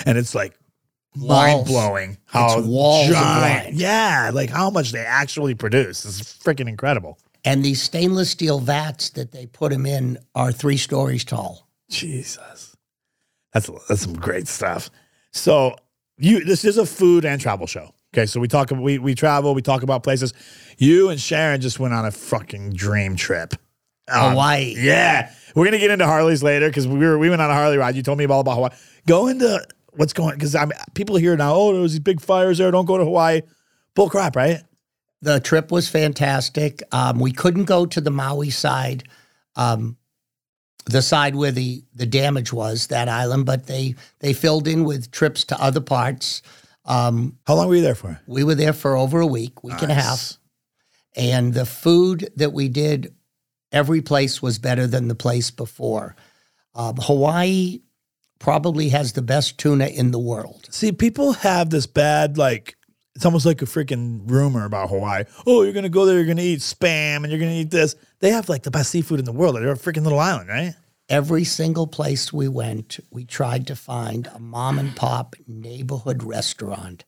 and 0.05 0.17
it's 0.17 0.33
like 0.33 0.57
mind 1.15 1.65
blowing 1.65 2.17
how 2.25 2.61
giant, 2.61 3.75
yeah, 3.75 4.31
like 4.33 4.49
how 4.49 4.69
much 4.69 4.91
they 4.91 4.99
actually 5.05 5.53
produce. 5.55 6.05
It's 6.05 6.21
freaking 6.21 6.67
incredible. 6.67 7.19
And 7.45 7.63
these 7.63 7.81
stainless 7.81 8.31
steel 8.31 8.59
vats 8.59 9.11
that 9.11 9.31
they 9.31 9.45
put 9.45 9.71
them 9.71 9.85
in 9.85 10.17
are 10.35 10.51
three 10.51 10.77
stories 10.77 11.23
tall. 11.23 11.68
Jesus, 11.89 12.75
that's 13.53 13.69
that's 13.87 14.01
some 14.01 14.13
great 14.13 14.47
stuff. 14.47 14.89
So 15.31 15.75
you, 16.17 16.43
this 16.43 16.65
is 16.65 16.77
a 16.77 16.85
food 16.85 17.25
and 17.25 17.41
travel 17.41 17.67
show. 17.67 17.93
Okay, 18.13 18.25
so 18.25 18.39
we 18.39 18.47
talk, 18.47 18.71
we 18.71 18.97
we 18.97 19.15
travel, 19.15 19.53
we 19.53 19.61
talk 19.61 19.83
about 19.83 20.03
places. 20.03 20.33
You 20.77 21.09
and 21.09 21.19
Sharon 21.19 21.61
just 21.61 21.79
went 21.79 21.93
on 21.93 22.05
a 22.05 22.11
fucking 22.11 22.73
dream 22.73 23.15
trip. 23.15 23.53
Um, 24.07 24.31
Hawaii. 24.31 24.75
Yeah, 24.77 25.31
we're 25.55 25.65
gonna 25.65 25.77
get 25.77 25.91
into 25.91 26.05
Harleys 26.05 26.41
later 26.41 26.67
because 26.69 26.87
we 26.87 26.99
were 26.99 27.17
we 27.17 27.29
went 27.29 27.41
on 27.41 27.49
a 27.49 27.53
Harley 27.53 27.77
ride. 27.77 27.95
You 27.95 28.03
told 28.03 28.17
me 28.17 28.25
all 28.25 28.39
about 28.39 28.55
Hawaii. 28.55 28.71
Go 29.07 29.27
into 29.27 29.63
what's 29.93 30.13
going 30.13 30.35
because 30.35 30.55
I 30.55 30.65
mean 30.65 30.77
people 30.93 31.17
here 31.17 31.35
now. 31.37 31.53
Oh, 31.53 31.73
there 31.73 31.81
was 31.81 31.93
these 31.93 31.99
big 31.99 32.21
fires 32.21 32.57
there. 32.57 32.71
Don't 32.71 32.85
go 32.85 32.97
to 32.97 33.03
Hawaii. 33.03 33.41
Bull 33.95 34.09
crap, 34.09 34.35
right? 34.35 34.61
The 35.21 35.39
trip 35.39 35.71
was 35.71 35.89
fantastic. 35.89 36.81
Um, 36.91 37.19
we 37.19 37.31
couldn't 37.31 37.65
go 37.65 37.85
to 37.85 37.99
the 37.99 38.11
Maui 38.11 38.49
side, 38.49 39.03
um, 39.55 39.97
the 40.89 41.01
side 41.01 41.35
where 41.35 41.51
the, 41.51 41.83
the 41.93 42.05
damage 42.05 42.51
was, 42.51 42.87
that 42.87 43.07
island, 43.07 43.45
but 43.45 43.67
they, 43.67 43.95
they 44.19 44.33
filled 44.33 44.67
in 44.67 44.83
with 44.83 45.11
trips 45.11 45.43
to 45.45 45.61
other 45.61 45.81
parts. 45.81 46.41
Um, 46.85 47.37
How 47.45 47.55
long 47.55 47.67
were 47.67 47.75
you 47.75 47.81
there 47.81 47.95
for? 47.95 48.19
we 48.27 48.43
were 48.43 48.55
there 48.55 48.73
for 48.73 48.97
over 48.97 49.19
a 49.19 49.27
week, 49.27 49.63
week 49.63 49.81
and 49.81 49.91
a 49.91 49.95
half. 49.95 50.37
And 51.15 51.53
the 51.53 51.65
food 51.65 52.29
that 52.37 52.53
we 52.53 52.69
did, 52.69 53.13
every 53.71 54.01
place 54.01 54.41
was 54.41 54.57
better 54.57 54.87
than 54.87 55.07
the 55.07 55.15
place 55.15 55.51
before. 55.51 56.15
Um, 56.73 56.95
Hawaii 56.97 57.81
probably 58.39 58.89
has 58.89 59.13
the 59.13 59.21
best 59.21 59.57
tuna 59.57 59.87
in 59.87 60.11
the 60.11 60.19
world. 60.19 60.67
See, 60.71 60.91
people 60.91 61.33
have 61.33 61.69
this 61.69 61.85
bad 61.87 62.37
like 62.37 62.77
it's 63.19 63.25
almost 63.25 63.45
like 63.45 63.61
a 63.61 63.65
freaking 63.65 64.21
rumor 64.31 64.63
about 64.63 64.87
Hawaii. 64.87 65.25
Oh, 65.45 65.63
you're 65.63 65.73
gonna 65.73 65.89
go 65.89 66.05
there, 66.05 66.15
you're 66.15 66.25
gonna 66.25 66.41
eat 66.41 66.61
spam, 66.61 67.17
and 67.17 67.29
you're 67.29 67.37
gonna 67.37 67.51
eat 67.51 67.69
this. 67.69 67.97
They 68.19 68.31
have 68.31 68.47
like 68.47 68.63
the 68.63 68.71
best 68.71 68.91
seafood 68.91 69.19
in 69.19 69.25
the 69.25 69.33
world. 69.33 69.57
They're 69.57 69.69
a 69.69 69.75
freaking 69.75 70.03
little 70.03 70.19
island, 70.19 70.47
right? 70.47 70.73
Every 71.09 71.43
single 71.43 71.85
place 71.85 72.31
we 72.31 72.47
went, 72.47 73.01
we 73.11 73.25
tried 73.25 73.67
to 73.67 73.75
find 73.75 74.27
a 74.33 74.39
mom 74.39 74.79
and 74.79 74.95
pop 74.95 75.35
neighborhood 75.47 76.23
restaurant. 76.23 77.03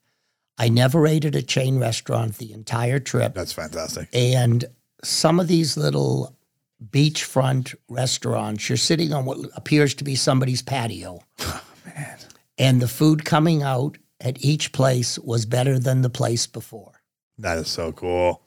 I 0.57 0.67
never 0.67 1.07
ate 1.07 1.23
at 1.23 1.33
a 1.33 1.41
chain 1.41 1.79
restaurant 1.79 2.39
the 2.39 2.51
entire 2.51 2.99
trip. 2.99 3.33
That's 3.33 3.53
fantastic. 3.53 4.09
And 4.11 4.65
some 5.05 5.39
of 5.39 5.47
these 5.47 5.77
little 5.77 6.35
beachfront 6.89 7.73
restaurants, 7.87 8.67
you're 8.67 8.77
sitting 8.77 9.13
on 9.13 9.23
what 9.23 9.37
appears 9.55 9.93
to 9.93 10.03
be 10.03 10.15
somebody's 10.15 10.61
patio. 10.61 11.21
And 12.57 12.79
the 12.79 12.87
food 12.87 13.25
coming 13.25 13.63
out 13.63 13.97
at 14.21 14.43
each 14.43 14.71
place 14.71 15.19
was 15.19 15.45
better 15.45 15.79
than 15.79 16.01
the 16.01 16.09
place 16.09 16.47
before. 16.47 17.01
That 17.37 17.57
is 17.57 17.67
so 17.67 17.91
cool. 17.91 18.43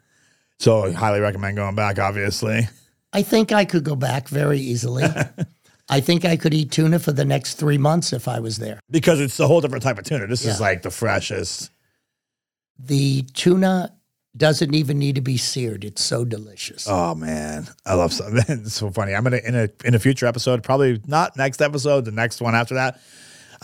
So 0.59 0.85
I 0.85 0.93
highly 0.93 1.21
recommend 1.21 1.57
going 1.57 1.75
back, 1.75 1.99
obviously. 1.99 2.69
I 3.13 3.23
think 3.23 3.53
I 3.53 3.65
could 3.65 3.85
go 3.85 3.97
back 3.97 4.29
very 4.29 4.59
easily. 4.59 5.05
I 5.89 6.01
think 6.01 6.25
I 6.25 6.37
could 6.37 6.55
eat 6.55 6.71
tuna 6.71 6.99
for 6.99 7.13
the 7.13 7.25
next 7.25 7.55
three 7.55 7.77
months 7.77 8.13
if 8.13 8.27
I 8.27 8.41
was 8.41 8.59
there. 8.59 8.81
Because 8.91 9.21
it's 9.21 9.39
a 9.39 9.47
whole 9.47 9.61
different 9.61 9.83
type 9.83 9.99
of 9.99 10.05
tuna. 10.05 10.27
This 10.27 10.45
is 10.45 10.61
like 10.61 10.83
the 10.83 10.91
freshest. 10.91 11.71
The 12.79 13.23
tuna 13.35 13.93
doesn't 14.37 14.75
even 14.75 14.99
need 14.99 15.15
to 15.15 15.21
be 15.21 15.37
seared. 15.37 15.85
It's 15.85 16.03
so 16.03 16.25
delicious. 16.25 16.87
Oh 16.89 17.15
man, 17.15 17.69
I 17.87 17.95
love 17.95 18.13
so. 18.13 18.29
It's 18.49 18.75
so 18.75 18.91
funny. 18.91 19.15
I'm 19.15 19.23
gonna 19.23 19.41
in 19.45 19.55
a 19.55 19.69
in 19.85 19.95
a 19.95 19.99
future 19.99 20.27
episode, 20.27 20.63
probably 20.63 21.01
not 21.07 21.37
next 21.37 21.61
episode, 21.63 22.05
the 22.05 22.13
next 22.13 22.41
one 22.41 22.55
after 22.55 22.75
that. 22.75 23.01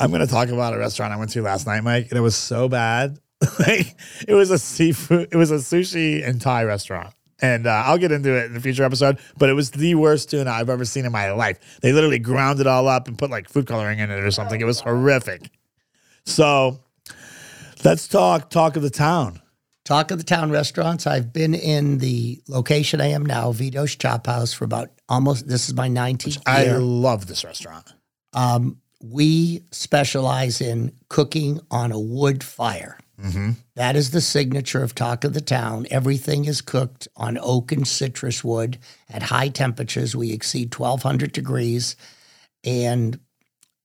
I'm 0.01 0.11
gonna 0.11 0.27
talk 0.27 0.49
about 0.49 0.75
a 0.75 0.79
restaurant 0.79 1.13
I 1.13 1.17
went 1.17 1.31
to 1.33 1.43
last 1.43 1.67
night, 1.67 1.83
Mike, 1.83 2.09
and 2.11 2.19
it 2.19 2.23
was 2.23 2.37
so 2.37 2.69
bad. 2.69 3.19
like 3.59 3.97
it 4.27 4.35
was 4.35 4.51
a 4.51 4.59
seafood, 4.59 5.29
it 5.31 5.37
was 5.37 5.51
a 5.51 5.57
sushi 5.57 6.27
and 6.27 6.41
Thai 6.41 6.65
restaurant. 6.65 7.15
And 7.43 7.67
uh, 7.67 7.85
I'll 7.87 7.97
get 7.97 8.13
into 8.13 8.37
it 8.37 8.47
in 8.47 8.53
the 8.53 8.61
future 8.61 8.85
episode, 8.85 9.19
but 9.39 9.49
it 9.49 9.55
was 9.55 9.71
the 9.71 9.95
worst 9.95 10.31
tuna 10.31 10.51
I've 10.51 10.69
ever 10.69 10.85
seen 10.85 11.07
in 11.07 11.13
my 11.13 11.33
life. 11.33 11.79
They 11.81 11.91
literally 11.93 12.19
ground 12.19 12.61
it 12.61 12.67
all 12.67 12.87
up 12.87 13.09
and 13.09 13.17
put 13.17 13.31
like 13.31 13.49
food 13.49 13.67
coloring 13.67 13.99
in 13.99 14.11
it 14.11 14.23
or 14.23 14.31
something. 14.31 14.61
It 14.61 14.65
was 14.65 14.81
horrific. 14.81 15.51
So 16.27 16.81
let's 17.85 18.09
talk 18.09 18.51
talk 18.51 18.77
of 18.77 18.83
the 18.83 18.91
town. 18.91 19.41
Talk 19.85 20.11
of 20.11 20.19
the 20.19 20.25
town 20.25 20.51
restaurants. 20.51 21.07
I've 21.07 21.33
been 21.33 21.55
in 21.55 21.99
the 21.99 22.41
location 22.47 23.01
I 23.01 23.07
am 23.07 23.25
now, 23.25 23.53
Vito's 23.53 23.97
Chop 23.97 24.27
House, 24.27 24.53
for 24.53 24.65
about 24.65 24.91
almost. 25.09 25.49
This 25.49 25.69
is 25.69 25.75
my 25.75 25.89
19th 25.89 26.43
I 26.47 26.65
year. 26.65 26.79
love 26.79 27.27
this 27.27 27.43
restaurant. 27.43 27.93
Um, 28.35 28.77
we 29.03 29.63
specialize 29.71 30.61
in 30.61 30.93
cooking 31.09 31.61
on 31.71 31.93
a 31.93 31.99
wood 31.99 32.45
fire. 32.45 32.99
Mm-hmm. 33.23 33.51
That 33.75 33.97
is 33.97 34.11
the 34.11 34.21
signature 34.21 34.83
of 34.83 34.95
Talk 34.95 35.25
of 35.25 35.35
the 35.35 35.41
Town. 35.41 35.87
Everything 35.91 36.47
is 36.47 36.61
cooked 36.61 37.09
on 37.17 37.39
oak 37.41 37.73
and 37.73 37.87
citrus 37.87 38.43
wood 38.43 38.79
at 39.09 39.25
high 39.25 39.49
temperatures. 39.49 40.17
We 40.17 40.33
exceed 40.33 40.75
1200 40.75 41.33
degrees. 41.33 41.97
And 42.65 43.19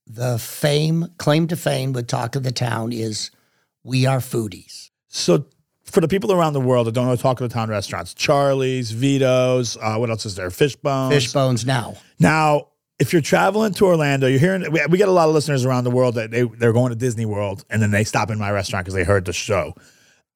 the 0.07 0.37
fame, 0.37 1.07
claim 1.17 1.47
to 1.47 1.55
fame 1.55 1.93
with 1.93 2.07
Talk 2.07 2.35
of 2.35 2.43
the 2.43 2.51
Town 2.51 2.91
is 2.93 3.31
we 3.83 4.05
are 4.05 4.19
foodies. 4.19 4.89
So, 5.07 5.45
for 5.83 6.01
the 6.01 6.07
people 6.07 6.33
around 6.33 6.53
the 6.53 6.61
world 6.61 6.87
that 6.87 6.93
don't 6.93 7.07
know 7.07 7.15
Talk 7.15 7.39
of 7.39 7.49
the 7.49 7.53
Town 7.53 7.69
restaurants, 7.69 8.13
Charlie's, 8.13 8.91
Vito's, 8.91 9.77
uh, 9.77 9.95
what 9.97 10.09
else 10.09 10.25
is 10.25 10.35
there? 10.35 10.49
Fishbones. 10.49 11.13
Fish 11.13 11.31
bones 11.31 11.65
now. 11.65 11.95
Now, 12.19 12.69
if 12.99 13.11
you're 13.11 13.21
traveling 13.21 13.73
to 13.73 13.85
Orlando, 13.85 14.27
you're 14.27 14.39
hearing 14.39 14.71
we, 14.71 14.85
we 14.87 14.97
get 14.97 15.09
a 15.09 15.11
lot 15.11 15.27
of 15.27 15.35
listeners 15.35 15.65
around 15.65 15.83
the 15.83 15.91
world 15.91 16.15
that 16.15 16.31
they 16.31 16.43
they're 16.43 16.73
going 16.73 16.91
to 16.91 16.95
Disney 16.95 17.25
World 17.25 17.65
and 17.69 17.81
then 17.81 17.91
they 17.91 18.03
stop 18.03 18.29
in 18.31 18.39
my 18.39 18.51
restaurant 18.51 18.85
because 18.85 18.95
they 18.95 19.03
heard 19.03 19.25
the 19.25 19.33
show. 19.33 19.73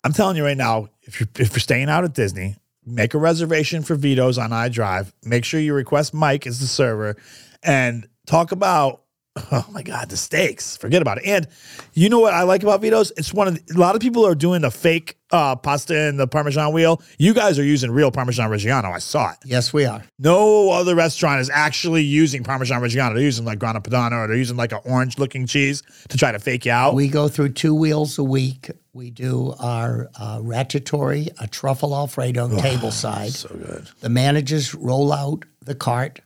I'm 0.03 0.13
telling 0.13 0.37
you 0.37 0.43
right 0.43 0.57
now, 0.57 0.89
if 1.03 1.19
you're 1.19 1.29
if 1.37 1.51
you're 1.51 1.59
staying 1.59 1.89
out 1.89 2.03
at 2.03 2.13
Disney, 2.13 2.55
make 2.85 3.13
a 3.13 3.17
reservation 3.17 3.83
for 3.83 3.95
Vito's 3.95 4.37
on 4.37 4.51
iDrive. 4.51 5.11
Make 5.23 5.45
sure 5.45 5.59
you 5.59 5.73
request 5.73 6.13
Mike 6.13 6.45
as 6.47 6.59
the 6.59 6.67
server, 6.67 7.15
and 7.63 8.07
talk 8.25 8.51
about 8.51 9.03
Oh 9.51 9.65
my 9.71 9.81
God, 9.83 10.09
the 10.09 10.17
steaks. 10.17 10.75
Forget 10.77 11.01
about 11.01 11.19
it. 11.19 11.25
And 11.25 11.47
you 11.93 12.09
know 12.09 12.19
what 12.19 12.33
I 12.33 12.43
like 12.43 12.61
about 12.63 12.81
Vito's? 12.81 13.11
It's 13.17 13.33
one 13.33 13.47
of 13.47 13.55
the, 13.55 13.73
a 13.75 13.79
lot 13.79 13.95
of 13.95 14.01
people 14.01 14.25
are 14.27 14.35
doing 14.35 14.61
the 14.61 14.69
fake 14.71 15.17
uh, 15.31 15.55
pasta 15.55 15.97
and 15.97 16.19
the 16.19 16.27
Parmesan 16.27 16.73
wheel. 16.73 17.01
You 17.17 17.33
guys 17.33 17.57
are 17.57 17.63
using 17.63 17.89
real 17.89 18.11
Parmesan 18.11 18.49
Reggiano. 18.49 18.93
I 18.93 18.99
saw 18.99 19.31
it. 19.31 19.37
Yes, 19.45 19.71
we 19.71 19.85
are. 19.85 20.03
No 20.19 20.71
other 20.71 20.93
restaurant 20.93 21.39
is 21.41 21.49
actually 21.49 22.03
using 22.03 22.43
Parmesan 22.43 22.81
Reggiano. 22.81 23.13
They're 23.13 23.23
using 23.23 23.45
like 23.45 23.59
Grana 23.59 23.81
Padano 23.81 24.23
or 24.23 24.27
they're 24.27 24.35
using 24.37 24.57
like 24.57 24.71
an 24.71 24.81
orange 24.85 25.17
looking 25.17 25.47
cheese 25.47 25.83
to 26.09 26.17
try 26.17 26.31
to 26.31 26.39
fake 26.39 26.65
you 26.65 26.71
out. 26.71 26.93
We 26.95 27.07
go 27.07 27.27
through 27.27 27.49
two 27.49 27.73
wheels 27.73 28.17
a 28.19 28.23
week. 28.23 28.69
We 28.93 29.09
do 29.09 29.53
our 29.59 30.09
uh, 30.19 30.39
ratatouille, 30.39 31.29
a 31.39 31.47
truffle 31.47 31.95
Alfredo 31.95 32.57
table 32.59 32.91
side. 32.91 33.31
so 33.31 33.49
good. 33.49 33.87
The 34.01 34.09
managers 34.09 34.75
roll 34.75 35.13
out 35.13 35.45
the 35.63 35.75
cart. 35.75 36.19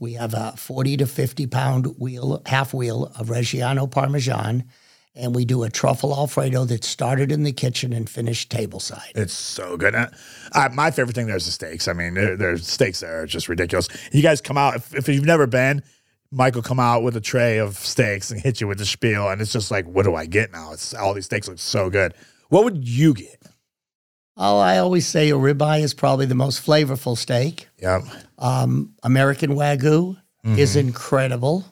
We 0.00 0.14
have 0.14 0.34
a 0.34 0.54
40 0.56 0.98
to 0.98 1.06
50 1.06 1.46
pound 1.46 1.86
wheel, 1.98 2.42
half 2.46 2.74
wheel 2.74 3.12
of 3.18 3.28
Reggiano 3.28 3.90
Parmesan, 3.90 4.64
and 5.14 5.34
we 5.34 5.44
do 5.44 5.62
a 5.62 5.70
truffle 5.70 6.12
Alfredo 6.12 6.64
that 6.64 6.82
started 6.82 7.30
in 7.30 7.44
the 7.44 7.52
kitchen 7.52 7.92
and 7.92 8.10
finished 8.10 8.50
table 8.50 8.80
side. 8.80 9.12
It's 9.14 9.32
so 9.32 9.76
good. 9.76 9.94
Uh, 9.94 10.08
uh, 10.52 10.68
my 10.72 10.90
favorite 10.90 11.14
thing 11.14 11.26
there 11.26 11.36
is 11.36 11.46
the 11.46 11.52
steaks. 11.52 11.86
I 11.86 11.92
mean, 11.92 12.14
there, 12.14 12.36
there's 12.36 12.66
steaks 12.66 13.00
there 13.00 13.22
are 13.22 13.26
just 13.26 13.48
ridiculous. 13.48 13.88
You 14.12 14.22
guys 14.22 14.40
come 14.40 14.58
out 14.58 14.76
if, 14.76 14.94
if 14.94 15.08
you've 15.08 15.24
never 15.24 15.46
been. 15.46 15.82
Michael 16.32 16.62
come 16.62 16.80
out 16.80 17.04
with 17.04 17.16
a 17.16 17.20
tray 17.20 17.58
of 17.58 17.76
steaks 17.76 18.32
and 18.32 18.40
hit 18.40 18.60
you 18.60 18.66
with 18.66 18.78
the 18.78 18.86
spiel, 18.86 19.28
and 19.28 19.40
it's 19.40 19.52
just 19.52 19.70
like, 19.70 19.86
what 19.86 20.04
do 20.04 20.16
I 20.16 20.26
get 20.26 20.50
now? 20.50 20.72
It's 20.72 20.92
all 20.92 21.14
these 21.14 21.26
steaks 21.26 21.46
look 21.46 21.60
so 21.60 21.88
good. 21.90 22.12
What 22.48 22.64
would 22.64 22.88
you 22.88 23.14
get? 23.14 23.40
Oh, 24.36 24.58
I 24.58 24.78
always 24.78 25.06
say 25.06 25.30
a 25.30 25.34
ribeye 25.34 25.82
is 25.82 25.94
probably 25.94 26.26
the 26.26 26.34
most 26.34 26.64
flavorful 26.64 27.16
steak. 27.16 27.68
Yep. 27.80 28.02
Um, 28.38 28.94
American 29.02 29.52
Wagyu 29.52 30.16
is 30.44 30.76
incredible. 30.76 31.64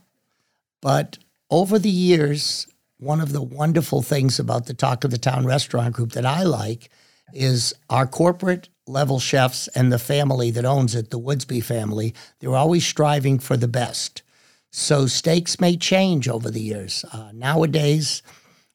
But 0.81 1.19
over 1.51 1.79
the 1.79 1.91
years, 1.91 2.67
one 2.99 3.21
of 3.21 3.33
the 3.33 3.43
wonderful 3.43 4.01
things 4.01 4.39
about 4.39 4.67
the 4.67 4.75
Talk 4.75 5.05
of 5.05 5.11
the 5.11 5.19
Town 5.19 5.45
restaurant 5.45 5.95
group 5.95 6.13
that 6.13 6.25
I 6.25 6.45
like 6.45 6.89
is 7.35 7.75
our 7.91 8.07
corporate 8.07 8.69
level 8.87 9.19
chefs 9.19 9.69
and 9.69 9.93
the 9.93 9.99
family 9.99 10.51
that 10.53 10.65
owns 10.65 10.95
it, 10.95 11.11
the 11.11 11.19
Woodsby 11.19 11.61
family, 11.61 12.15
they're 12.41 12.57
always 12.57 12.87
striving 12.87 13.39
for 13.39 13.57
the 13.57 13.69
best. 13.69 14.23
So 14.71 15.07
steaks 15.07 15.61
may 15.61 15.77
change 15.77 16.29
over 16.29 16.51
the 16.51 16.61
years. 16.61 17.05
Uh, 17.13 17.31
nowadays, 17.35 18.23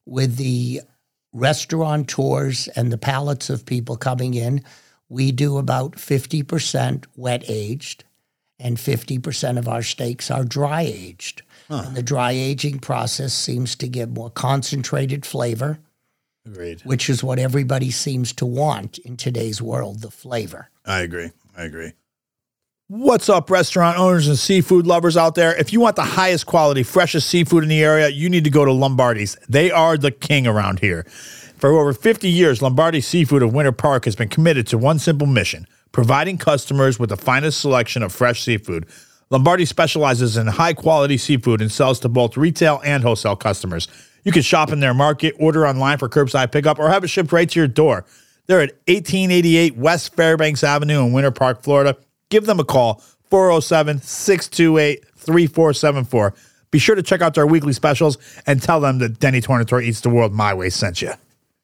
with 0.05 0.37
the 0.37 0.81
restaurateurs 1.33 2.67
and 2.69 2.91
the 2.91 2.97
palates 2.97 3.49
of 3.49 3.65
people 3.65 3.97
coming 3.97 4.33
in, 4.33 4.63
we 5.09 5.31
do 5.31 5.57
about 5.57 5.93
50% 5.93 7.05
wet 7.15 7.43
aged 7.47 8.03
and 8.59 8.77
50% 8.77 9.57
of 9.57 9.67
our 9.67 9.83
steaks 9.83 10.31
are 10.31 10.43
dry 10.43 10.81
aged. 10.81 11.43
And 11.69 11.95
the 11.97 12.03
dry 12.03 12.31
aging 12.31 12.79
process 12.79 13.33
seems 13.33 13.75
to 13.75 13.89
give 13.89 14.09
more 14.09 14.29
concentrated 14.29 15.25
flavor, 15.25 15.79
Agreed. 16.45 16.79
which 16.85 17.09
is 17.09 17.23
what 17.25 17.39
everybody 17.39 17.91
seems 17.91 18.31
to 18.33 18.45
want 18.45 18.97
in 18.99 19.17
today's 19.17 19.61
world 19.61 20.01
the 20.01 20.09
flavor. 20.09 20.69
I 20.85 20.99
agree. 21.01 21.31
I 21.57 21.63
agree. 21.63 21.91
What's 22.89 23.27
up, 23.27 23.49
restaurant 23.49 23.99
owners 23.99 24.29
and 24.29 24.39
seafood 24.39 24.87
lovers 24.87 25.17
out 25.17 25.35
there? 25.35 25.53
If 25.53 25.73
you 25.73 25.81
want 25.81 25.97
the 25.97 26.03
highest 26.03 26.45
quality, 26.45 26.83
freshest 26.83 27.27
seafood 27.27 27.63
in 27.63 27.67
the 27.67 27.83
area, 27.83 28.07
you 28.07 28.29
need 28.29 28.45
to 28.45 28.49
go 28.49 28.63
to 28.63 28.71
Lombardi's. 28.71 29.35
They 29.49 29.69
are 29.71 29.97
the 29.97 30.09
king 30.09 30.47
around 30.47 30.79
here. 30.79 31.03
For 31.57 31.69
over 31.77 31.91
50 31.91 32.29
years, 32.29 32.61
Lombardi 32.61 33.01
Seafood 33.01 33.43
of 33.43 33.53
Winter 33.53 33.73
Park 33.73 34.05
has 34.05 34.15
been 34.15 34.29
committed 34.29 34.67
to 34.67 34.77
one 34.77 34.99
simple 34.99 35.27
mission 35.27 35.67
providing 35.91 36.37
customers 36.37 36.97
with 36.97 37.09
the 37.09 37.17
finest 37.17 37.59
selection 37.59 38.03
of 38.03 38.13
fresh 38.13 38.43
seafood. 38.43 38.85
Lombardi 39.31 39.65
specializes 39.65 40.37
in 40.37 40.47
high 40.47 40.73
quality 40.73 41.17
seafood 41.17 41.59
and 41.59 41.69
sells 41.69 41.99
to 41.99 42.07
both 42.07 42.37
retail 42.37 42.79
and 42.85 43.03
wholesale 43.03 43.35
customers. 43.35 43.89
You 44.23 44.31
can 44.31 44.43
shop 44.43 44.71
in 44.71 44.79
their 44.79 44.93
market, 44.93 45.35
order 45.37 45.67
online 45.67 45.97
for 45.97 46.07
curbside 46.07 46.53
pickup, 46.53 46.79
or 46.79 46.87
have 46.87 47.03
it 47.03 47.09
shipped 47.09 47.33
right 47.33 47.49
to 47.49 47.59
your 47.59 47.67
door. 47.67 48.05
They're 48.45 48.61
at 48.61 48.75
1888 48.87 49.75
West 49.75 50.15
Fairbanks 50.15 50.63
Avenue 50.63 51.05
in 51.05 51.11
Winter 51.11 51.31
Park, 51.31 51.63
Florida. 51.63 51.97
Give 52.29 52.45
them 52.45 52.59
a 52.59 52.65
call, 52.65 53.01
407 53.29 54.01
628 54.01 55.05
3474. 55.15 56.33
Be 56.69 56.79
sure 56.79 56.95
to 56.95 57.03
check 57.03 57.21
out 57.21 57.33
their 57.33 57.47
weekly 57.47 57.73
specials 57.73 58.17
and 58.45 58.61
tell 58.61 58.79
them 58.79 58.99
that 58.99 59.19
Denny 59.19 59.41
Tornatore 59.41 59.83
Eats 59.83 60.01
the 60.01 60.09
World 60.09 60.33
My 60.33 60.53
Way 60.53 60.69
sent 60.69 61.01
you. 61.01 61.13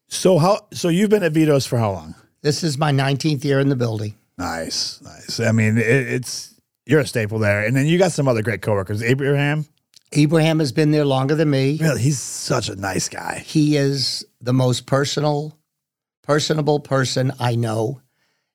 So 0.08 0.38
how 0.38 0.67
so 0.71 0.89
you've 0.89 1.10
been 1.10 1.23
at 1.23 1.32
Vito's 1.32 1.65
for 1.65 1.78
how 1.78 1.91
long? 1.91 2.15
This 2.41 2.63
is 2.63 2.78
my 2.78 2.91
19th 2.91 3.43
year 3.43 3.60
in 3.60 3.69
the 3.69 3.76
building. 3.76 4.15
Nice, 4.38 5.02
nice. 5.02 5.39
I 5.39 5.52
mean, 5.52 5.78
it, 5.78 5.88
it's 5.88 6.54
you're 6.86 6.99
a 6.99 7.08
staple 7.08 7.39
there, 7.39 7.65
and 7.65 7.76
then 7.76 7.86
you 7.86 7.97
got 7.97 8.12
some 8.12 8.28
other 8.28 8.41
great 8.41 8.62
coworkers. 8.62 9.02
Abraham, 9.02 9.65
Abraham 10.12 10.60
has 10.60 10.71
been 10.71 10.91
there 10.91 11.06
longer 11.06 11.36
than 11.36 11.49
me. 11.49 11.78
really, 11.82 12.02
he's 12.02 12.19
such 12.19 12.69
a 12.69 12.76
nice 12.76 13.10
guy. 13.10 13.39
He 13.39 13.76
is 13.78 14.26
the 14.41 14.54
most 14.54 14.86
personal, 14.86 15.58
personable 16.21 16.80
person 16.80 17.32
I 17.39 17.56
know. 17.56 18.02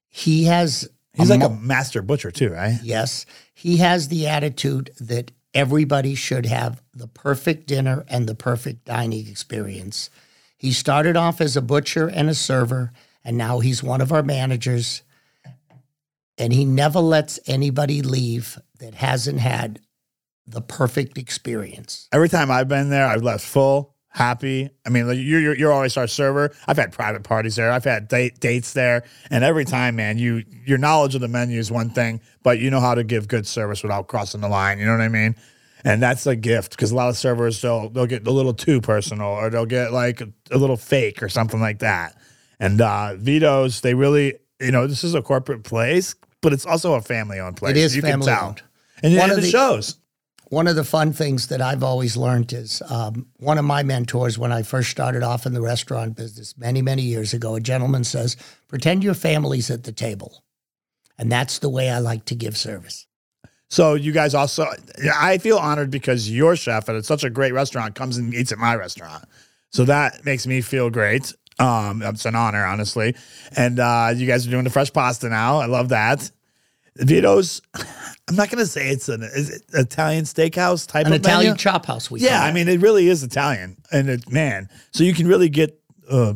He 0.08 0.44
has 0.44 0.88
He's 1.18 1.30
like 1.30 1.40
mo- 1.40 1.46
a 1.46 1.50
master 1.50 2.02
butcher 2.02 2.30
too, 2.30 2.50
right? 2.50 2.78
Yes. 2.82 3.26
He 3.54 3.78
has 3.78 4.08
the 4.08 4.26
attitude 4.26 4.90
that 5.00 5.32
everybody 5.54 6.14
should 6.14 6.46
have 6.46 6.82
the 6.94 7.08
perfect 7.08 7.66
dinner 7.66 8.04
and 8.08 8.26
the 8.26 8.34
perfect 8.34 8.84
dining 8.84 9.28
experience. 9.28 10.10
He 10.56 10.72
started 10.72 11.16
off 11.16 11.40
as 11.40 11.56
a 11.56 11.62
butcher 11.62 12.08
and 12.08 12.28
a 12.28 12.34
server, 12.34 12.92
and 13.24 13.36
now 13.36 13.60
he's 13.60 13.82
one 13.82 14.00
of 14.00 14.12
our 14.12 14.22
managers. 14.22 15.02
And 16.36 16.52
he 16.52 16.64
never 16.64 17.00
lets 17.00 17.40
anybody 17.46 18.02
leave 18.02 18.58
that 18.78 18.94
hasn't 18.94 19.40
had 19.40 19.80
the 20.46 20.60
perfect 20.60 21.18
experience. 21.18 22.08
Every 22.12 22.28
time 22.28 22.50
I've 22.50 22.68
been 22.68 22.90
there, 22.90 23.06
I've 23.06 23.22
left 23.22 23.44
full, 23.44 23.94
happy. 24.08 24.70
I 24.86 24.88
mean, 24.90 25.06
like, 25.06 25.18
you're, 25.18 25.40
you're 25.40 25.56
you're 25.56 25.72
always 25.72 25.96
our 25.96 26.06
server. 26.06 26.52
I've 26.66 26.76
had 26.76 26.92
private 26.92 27.22
parties 27.24 27.56
there. 27.56 27.70
I've 27.70 27.84
had 27.84 28.08
date, 28.08 28.40
dates 28.40 28.72
there, 28.72 29.04
and 29.30 29.44
every 29.44 29.64
time, 29.64 29.96
man, 29.96 30.18
you 30.18 30.44
your 30.66 30.78
knowledge 30.78 31.14
of 31.14 31.20
the 31.20 31.28
menu 31.28 31.58
is 31.58 31.70
one 31.70 31.90
thing, 31.90 32.20
but 32.42 32.58
you 32.58 32.70
know 32.70 32.80
how 32.80 32.94
to 32.94 33.04
give 33.04 33.28
good 33.28 33.46
service 33.46 33.82
without 33.82 34.08
crossing 34.08 34.40
the 34.40 34.48
line. 34.48 34.78
You 34.78 34.86
know 34.86 34.92
what 34.92 35.00
I 35.00 35.08
mean? 35.08 35.34
And 35.84 36.02
that's 36.02 36.26
a 36.26 36.34
gift 36.34 36.72
because 36.72 36.90
a 36.90 36.96
lot 36.96 37.08
of 37.08 37.16
servers 37.16 37.60
they'll 37.62 37.88
they'll 37.90 38.06
get 38.06 38.26
a 38.26 38.30
little 38.32 38.54
too 38.54 38.80
personal 38.80 39.28
or 39.28 39.48
they'll 39.50 39.64
get 39.66 39.92
like 39.92 40.20
a, 40.20 40.28
a 40.50 40.58
little 40.58 40.76
fake 40.76 41.22
or 41.22 41.28
something 41.28 41.60
like 41.60 41.78
that. 41.80 42.16
And 42.58 42.80
uh, 42.80 43.14
Vito's, 43.14 43.80
they 43.82 43.94
really, 43.94 44.34
you 44.60 44.72
know, 44.72 44.88
this 44.88 45.04
is 45.04 45.14
a 45.14 45.22
corporate 45.22 45.62
place, 45.62 46.16
but 46.40 46.52
it's 46.52 46.66
also 46.66 46.94
a 46.94 47.00
family 47.00 47.38
owned 47.38 47.56
place. 47.56 47.70
It 47.70 47.76
is 47.76 47.94
you 47.94 48.02
can 48.02 48.20
tell. 48.20 48.36
family-owned. 48.36 48.62
and, 49.04 49.14
One 49.14 49.22
and 49.30 49.32
of 49.32 49.38
it 49.38 49.42
the- 49.42 49.50
shows. 49.50 49.96
One 50.50 50.66
of 50.66 50.76
the 50.76 50.84
fun 50.84 51.12
things 51.12 51.48
that 51.48 51.60
I've 51.60 51.82
always 51.82 52.16
learned 52.16 52.52
is 52.54 52.82
um, 52.88 53.26
one 53.36 53.58
of 53.58 53.66
my 53.66 53.82
mentors 53.82 54.38
when 54.38 54.50
I 54.50 54.62
first 54.62 54.90
started 54.90 55.22
off 55.22 55.44
in 55.44 55.52
the 55.52 55.60
restaurant 55.60 56.16
business 56.16 56.56
many, 56.56 56.80
many 56.80 57.02
years 57.02 57.34
ago, 57.34 57.54
a 57.54 57.60
gentleman 57.60 58.02
says, 58.02 58.36
pretend 58.66 59.04
your 59.04 59.14
family's 59.14 59.70
at 59.70 59.84
the 59.84 59.92
table. 59.92 60.42
And 61.18 61.30
that's 61.30 61.58
the 61.58 61.68
way 61.68 61.90
I 61.90 61.98
like 61.98 62.24
to 62.26 62.34
give 62.34 62.56
service. 62.56 63.06
So 63.68 63.92
you 63.92 64.12
guys 64.12 64.34
also, 64.34 64.66
I 65.14 65.36
feel 65.36 65.58
honored 65.58 65.90
because 65.90 66.30
your 66.30 66.56
chef 66.56 66.88
at 66.88 67.04
such 67.04 67.24
a 67.24 67.30
great 67.30 67.52
restaurant 67.52 67.94
comes 67.94 68.16
and 68.16 68.32
eats 68.32 68.50
at 68.50 68.58
my 68.58 68.74
restaurant. 68.74 69.24
So 69.70 69.84
that 69.84 70.24
makes 70.24 70.46
me 70.46 70.62
feel 70.62 70.88
great. 70.88 71.34
Um, 71.58 72.00
it's 72.02 72.24
an 72.24 72.34
honor, 72.34 72.64
honestly. 72.64 73.14
And 73.54 73.78
uh, 73.78 74.12
you 74.16 74.26
guys 74.26 74.46
are 74.46 74.50
doing 74.50 74.64
the 74.64 74.70
fresh 74.70 74.90
pasta 74.90 75.28
now. 75.28 75.58
I 75.58 75.66
love 75.66 75.90
that. 75.90 76.30
Vito's, 76.96 77.60
I'm 78.28 78.36
not 78.36 78.50
going 78.50 78.58
to 78.58 78.66
say 78.66 78.90
it's 78.90 79.08
an 79.08 79.22
is 79.22 79.50
it 79.50 79.62
Italian 79.72 80.24
steakhouse 80.24 80.86
type 80.86 81.06
of 81.06 81.12
An 81.12 81.14
of 81.14 81.20
Italian 81.20 81.50
menu. 81.50 81.58
chop 81.58 81.86
house, 81.86 82.10
we 82.10 82.20
Yeah, 82.20 82.42
I 82.42 82.52
mean, 82.52 82.68
it 82.68 82.80
really 82.80 83.08
is 83.08 83.22
Italian. 83.22 83.76
And 83.90 84.08
it, 84.08 84.30
man, 84.30 84.68
so 84.92 85.02
you 85.02 85.14
can 85.14 85.26
really 85.26 85.48
get 85.48 85.80
a 86.10 86.34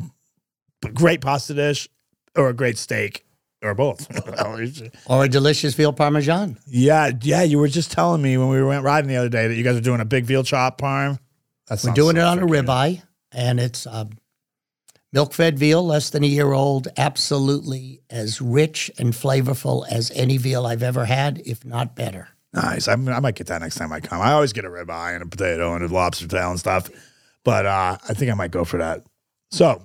great 0.95 1.21
pasta 1.21 1.55
dish 1.55 1.89
or 2.35 2.49
a 2.49 2.55
great 2.55 2.79
steak 2.79 3.27
or 3.63 3.75
both. 3.75 4.09
or 5.07 5.25
a 5.25 5.29
delicious 5.29 5.75
veal 5.75 5.93
parmesan. 5.93 6.59
Yeah, 6.67 7.11
yeah. 7.23 7.43
You 7.43 7.59
were 7.59 7.69
just 7.69 7.93
telling 7.93 8.23
me 8.23 8.37
when 8.37 8.49
we 8.49 8.63
went 8.63 8.85
riding 8.85 9.09
the 9.09 9.17
other 9.17 9.29
day 9.29 9.49
that 9.49 9.55
you 9.55 9.63
guys 9.63 9.77
are 9.77 9.83
doing 9.83 10.01
a 10.01 10.05
big 10.05 10.25
veal 10.25 10.43
chop 10.43 10.81
parm. 10.81 11.19
That's 11.69 11.85
We're 11.85 11.93
doing 11.93 12.17
it 12.17 12.23
on 12.23 12.39
a 12.39 12.47
ribeye, 12.47 13.03
and 13.31 13.61
it's 13.61 13.87
um, 13.87 14.11
milk 15.13 15.33
fed 15.33 15.59
veal, 15.59 15.85
less 15.85 16.11
than 16.11 16.25
a 16.25 16.29
year 16.29 16.53
old, 16.53 16.89
absolutely 16.97 18.01
as 18.11 18.41
rich 18.41 18.91
and 18.99 19.13
flavorful 19.13 19.87
as 19.89 20.11
any 20.13 20.37
veal 20.37 20.67
I've 20.67 20.83
ever 20.83 21.05
had, 21.05 21.43
if 21.45 21.65
not 21.65 21.95
better. 21.95 22.29
Nice. 22.55 22.89
I, 22.89 22.93
I 22.93 22.97
might 22.97 23.35
get 23.35 23.47
that 23.47 23.63
next 23.63 23.77
time 23.77 23.93
I 23.93 24.01
come. 24.01 24.21
I 24.21 24.33
always 24.33 24.53
get 24.53 24.65
a 24.65 24.69
ribeye 24.69 25.15
and 25.15 25.23
a 25.23 25.27
potato 25.27 25.75
and 25.75 25.85
a 25.85 25.89
lobster 25.89 26.27
tail 26.27 26.51
and 26.51 26.59
stuff, 26.59 26.91
but 27.45 27.67
uh, 27.67 27.97
I 28.09 28.15
think 28.15 28.31
I 28.31 28.35
might 28.35 28.51
go 28.51 28.65
for 28.65 28.79
that. 28.79 29.05
So 29.51 29.83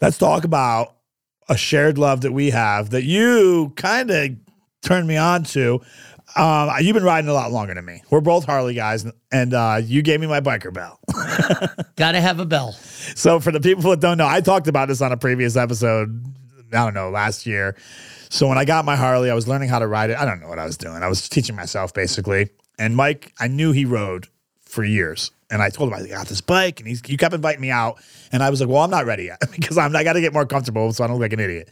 let's 0.00 0.18
talk 0.18 0.44
about 0.44 0.96
a 1.48 1.56
shared 1.56 1.98
love 1.98 2.20
that 2.20 2.32
we 2.32 2.50
have 2.50 2.90
that 2.90 3.04
you 3.04 3.72
kind 3.76 4.10
of 4.10 4.30
turned 4.82 5.08
me 5.08 5.16
on 5.16 5.44
to. 5.44 5.80
Um, 6.34 6.70
you've 6.80 6.94
been 6.94 7.04
riding 7.04 7.28
a 7.28 7.34
lot 7.34 7.52
longer 7.52 7.74
than 7.74 7.84
me. 7.84 8.02
We're 8.10 8.20
both 8.20 8.44
Harley 8.44 8.74
guys, 8.74 9.06
and 9.30 9.54
uh, 9.54 9.80
you 9.82 10.02
gave 10.02 10.20
me 10.20 10.26
my 10.26 10.40
biker 10.40 10.72
bell. 10.72 10.98
Got 11.96 12.12
to 12.12 12.20
have 12.20 12.40
a 12.40 12.46
bell. 12.46 12.72
So 12.72 13.38
for 13.40 13.52
the 13.52 13.60
people 13.60 13.90
that 13.90 14.00
don't 14.00 14.18
know, 14.18 14.26
I 14.26 14.40
talked 14.40 14.66
about 14.68 14.88
this 14.88 15.02
on 15.02 15.12
a 15.12 15.16
previous 15.16 15.56
episode. 15.56 16.24
I 16.72 16.84
don't 16.84 16.94
know 16.94 17.10
last 17.10 17.44
year. 17.44 17.76
So 18.30 18.48
when 18.48 18.56
I 18.56 18.64
got 18.64 18.86
my 18.86 18.96
Harley, 18.96 19.30
I 19.30 19.34
was 19.34 19.46
learning 19.46 19.68
how 19.68 19.78
to 19.78 19.86
ride 19.86 20.08
it. 20.08 20.16
I 20.16 20.24
don't 20.24 20.40
know 20.40 20.48
what 20.48 20.58
I 20.58 20.64
was 20.64 20.78
doing. 20.78 21.02
I 21.02 21.08
was 21.08 21.28
teaching 21.28 21.54
myself 21.54 21.92
basically. 21.92 22.48
And 22.78 22.96
Mike, 22.96 23.34
I 23.38 23.48
knew 23.48 23.72
he 23.72 23.84
rode 23.84 24.28
for 24.64 24.82
years. 24.82 25.30
And 25.50 25.60
I 25.60 25.68
told 25.68 25.92
him 25.92 25.94
I 26.02 26.06
got 26.08 26.28
this 26.28 26.40
bike, 26.40 26.80
and 26.80 26.88
he's 26.88 27.02
you 27.06 27.18
kept 27.18 27.34
inviting 27.34 27.60
me 27.60 27.70
out, 27.70 28.00
and 28.32 28.42
I 28.42 28.48
was 28.48 28.62
like, 28.62 28.70
well, 28.70 28.82
I'm 28.82 28.90
not 28.90 29.04
ready 29.04 29.24
yet 29.24 29.38
because 29.52 29.76
I'm 29.76 29.94
I 29.94 30.02
got 30.02 30.14
to 30.14 30.22
get 30.22 30.32
more 30.32 30.46
comfortable 30.46 30.90
so 30.94 31.04
I 31.04 31.08
don't 31.08 31.16
look 31.16 31.24
like 31.26 31.34
an 31.34 31.40
idiot. 31.40 31.68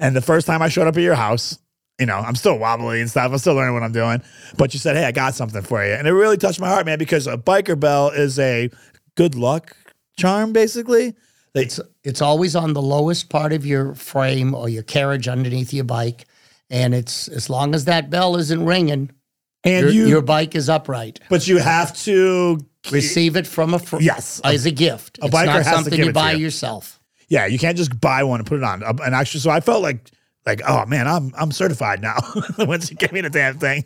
And 0.00 0.16
the 0.16 0.20
first 0.20 0.48
time 0.48 0.60
I 0.60 0.68
showed 0.68 0.88
up 0.88 0.96
at 0.96 1.02
your 1.02 1.14
house, 1.14 1.56
you 1.98 2.06
know, 2.06 2.16
I'm 2.16 2.34
still 2.34 2.58
wobbly 2.58 3.00
and 3.00 3.08
stuff. 3.10 3.30
I'm 3.32 3.38
still 3.38 3.54
learning 3.54 3.74
what 3.74 3.82
I'm 3.82 3.92
doing. 3.92 4.22
But 4.56 4.72
you 4.74 4.80
said, 4.80 4.96
hey, 4.96 5.04
I 5.04 5.12
got 5.12 5.34
something 5.34 5.62
for 5.62 5.84
you, 5.84 5.92
and 5.92 6.06
it 6.08 6.12
really 6.12 6.36
touched 6.36 6.60
my 6.60 6.68
heart, 6.68 6.86
man, 6.86 6.98
because 6.98 7.26
a 7.26 7.36
biker 7.36 7.78
bell 7.78 8.08
is 8.10 8.38
a 8.38 8.70
good 9.16 9.34
luck 9.34 9.76
charm, 10.18 10.52
basically. 10.52 11.14
They, 11.54 11.62
It's 11.64 11.80
it's 12.02 12.22
always 12.22 12.56
on 12.56 12.72
the 12.72 12.82
lowest 12.82 13.28
part 13.28 13.52
of 13.52 13.66
your 13.66 13.94
frame 13.94 14.54
or 14.54 14.68
your 14.68 14.82
carriage 14.82 15.28
underneath 15.28 15.72
your 15.72 15.84
bike, 15.84 16.24
and 16.70 16.94
it's 16.94 17.28
as 17.28 17.50
long 17.50 17.74
as 17.74 17.84
that 17.84 18.08
bell 18.10 18.36
isn't 18.36 18.64
ringing, 18.64 19.10
and 19.62 19.84
your, 19.86 19.92
you, 19.92 20.06
your 20.08 20.22
bike 20.22 20.54
is 20.56 20.68
upright. 20.70 21.20
but 21.28 21.46
you 21.46 21.58
have 21.58 21.94
to 22.04 22.58
Receive 22.90 23.36
it 23.36 23.46
from 23.46 23.74
a 23.74 23.78
fr- 23.78 24.00
Yes. 24.00 24.40
as 24.42 24.66
a 24.66 24.72
gift. 24.72 25.18
A 25.22 25.26
it's 25.26 25.34
biker 25.36 25.46
not 25.46 25.54
has 25.56 25.66
to 25.66 25.72
something 25.74 25.90
give 25.92 25.98
you 26.00 26.04
to 26.06 26.12
buy 26.12 26.32
you. 26.32 26.38
yourself. 26.38 26.98
Yeah, 27.28 27.46
you 27.46 27.56
can't 27.56 27.76
just 27.76 28.00
buy 28.00 28.24
one 28.24 28.40
and 28.40 28.46
put 28.46 28.56
it 28.58 28.64
on. 28.64 28.82
And 28.82 29.14
actually, 29.14 29.38
so 29.38 29.50
I 29.50 29.60
felt 29.60 29.82
like, 29.82 30.10
like, 30.46 30.60
oh 30.66 30.84
man, 30.86 31.06
I'm 31.08 31.32
I'm 31.38 31.52
certified 31.52 32.02
now. 32.02 32.18
Once 32.58 32.90
you 32.90 32.96
gave 32.96 33.12
me 33.12 33.20
the 33.20 33.30
damn 33.30 33.58
thing, 33.58 33.84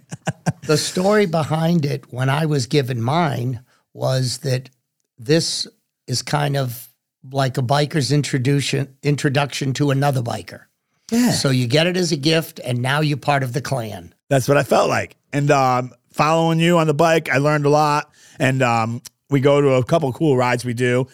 The 0.67 0.77
story 0.77 1.27
behind 1.27 1.85
it, 1.85 2.13
when 2.13 2.29
I 2.29 2.47
was 2.47 2.67
given 2.67 3.01
mine, 3.03 3.61
was 3.93 4.39
that 4.39 4.71
this 5.19 5.67
is 6.07 6.23
kind 6.23 6.57
of 6.57 6.89
like 7.31 7.59
a 7.59 7.63
biker's 7.63 8.13
introduction 8.13 8.95
introduction 9.03 9.73
to 9.75 9.91
another 9.91 10.23
biker. 10.23 10.63
yeah, 11.11 11.33
So 11.33 11.51
you 11.51 11.67
get 11.67 11.87
it 11.87 11.97
as 11.97 12.13
a 12.13 12.17
gift, 12.17 12.61
and 12.65 12.81
now 12.81 13.01
you're 13.01 13.17
part 13.19 13.43
of 13.43 13.53
the 13.53 13.61
clan. 13.61 14.15
that's 14.29 14.49
what 14.49 14.57
I 14.57 14.63
felt 14.63 14.89
like. 14.89 15.17
And 15.33 15.51
um, 15.51 15.93
following 16.13 16.61
you 16.61 16.79
on 16.79 16.87
the 16.87 16.95
bike, 16.95 17.29
I 17.31 17.39
learned 17.39 17.67
a 17.67 17.71
lot. 17.71 18.13
And 18.39 18.63
um, 18.63 19.03
we 19.31 19.41
go 19.41 19.61
to 19.61 19.71
a 19.75 19.85
couple 19.85 20.13
cool 20.13 20.37
rides 20.37 20.65
we 20.65 20.75
do. 20.75 21.07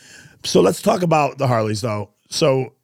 So 0.45 0.61
let's 0.61 0.83
talk 0.83 1.03
about 1.03 1.39
the 1.39 1.47
Harleys, 1.47 1.81
though. 1.81 2.11
So, 2.31 2.75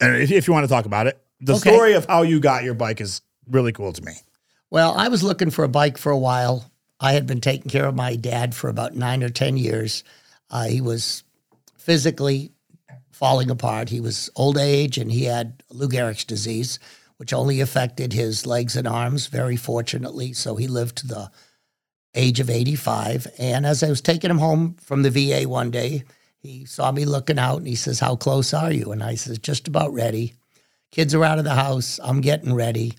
and 0.00 0.16
if, 0.16 0.30
if 0.30 0.46
you 0.46 0.52
want 0.52 0.64
to 0.64 0.68
talk 0.68 0.84
about 0.86 1.06
it, 1.06 1.18
the 1.40 1.54
Okay. 1.56 1.70
story 1.70 1.92
of 1.94 2.06
how 2.06 2.22
you 2.22 2.40
got 2.40 2.64
your 2.64 2.74
bike 2.74 3.00
is 3.00 3.20
really 3.48 3.72
cool 3.72 3.92
to 3.92 4.02
me. 4.04 4.12
Well, 4.70 4.94
I 4.96 5.08
was 5.08 5.22
looking 5.22 5.50
for 5.50 5.64
a 5.64 5.68
bike 5.68 5.98
for 5.98 6.10
a 6.10 6.18
while. 6.18 6.70
I 6.98 7.12
had 7.12 7.26
been 7.26 7.40
taking 7.40 7.70
care 7.70 7.86
of 7.86 7.94
my 7.94 8.16
dad 8.16 8.54
for 8.54 8.68
about 8.68 8.94
nine 8.94 9.22
or 9.22 9.28
10 9.28 9.56
years. 9.56 10.02
Uh, 10.50 10.64
he 10.64 10.80
was 10.80 11.22
physically 11.78 12.50
falling 13.12 13.50
apart. 13.50 13.88
He 13.88 14.00
was 14.00 14.28
old 14.36 14.58
age 14.58 14.98
and 14.98 15.10
he 15.12 15.24
had 15.24 15.62
Lou 15.70 15.88
Gehrig's 15.88 16.24
disease, 16.24 16.78
which 17.18 17.32
only 17.32 17.60
affected 17.60 18.12
his 18.12 18.46
legs 18.46 18.76
and 18.76 18.88
arms, 18.88 19.26
very 19.28 19.56
fortunately. 19.56 20.32
So 20.32 20.56
he 20.56 20.68
lived 20.68 20.96
to 20.98 21.06
the 21.06 21.30
age 22.14 22.40
of 22.40 22.50
85. 22.50 23.26
And 23.38 23.66
as 23.66 23.82
I 23.82 23.88
was 23.88 24.00
taking 24.00 24.30
him 24.30 24.38
home 24.38 24.76
from 24.82 25.02
the 25.02 25.10
VA 25.10 25.48
one 25.48 25.70
day, 25.70 26.04
he 26.38 26.64
saw 26.64 26.90
me 26.92 27.04
looking 27.04 27.38
out 27.38 27.58
and 27.58 27.66
he 27.68 27.74
says, 27.74 28.00
How 28.00 28.16
close 28.16 28.52
are 28.54 28.72
you? 28.72 28.92
And 28.92 29.02
I 29.02 29.14
says, 29.16 29.38
Just 29.38 29.68
about 29.68 29.92
ready. 29.92 30.34
Kids 30.90 31.14
are 31.14 31.24
out 31.24 31.38
of 31.38 31.44
the 31.44 31.54
house. 31.54 32.00
I'm 32.02 32.20
getting 32.20 32.54
ready. 32.54 32.94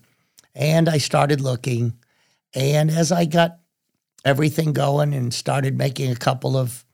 And 0.54 0.88
I 0.88 0.98
started 0.98 1.40
looking. 1.40 1.94
And 2.54 2.90
as 2.90 3.12
I 3.12 3.24
got 3.24 3.58
everything 4.24 4.72
going 4.72 5.14
and 5.14 5.32
started 5.32 5.76
making 5.76 6.10
a 6.10 6.16
couple 6.16 6.56
of 6.56 6.84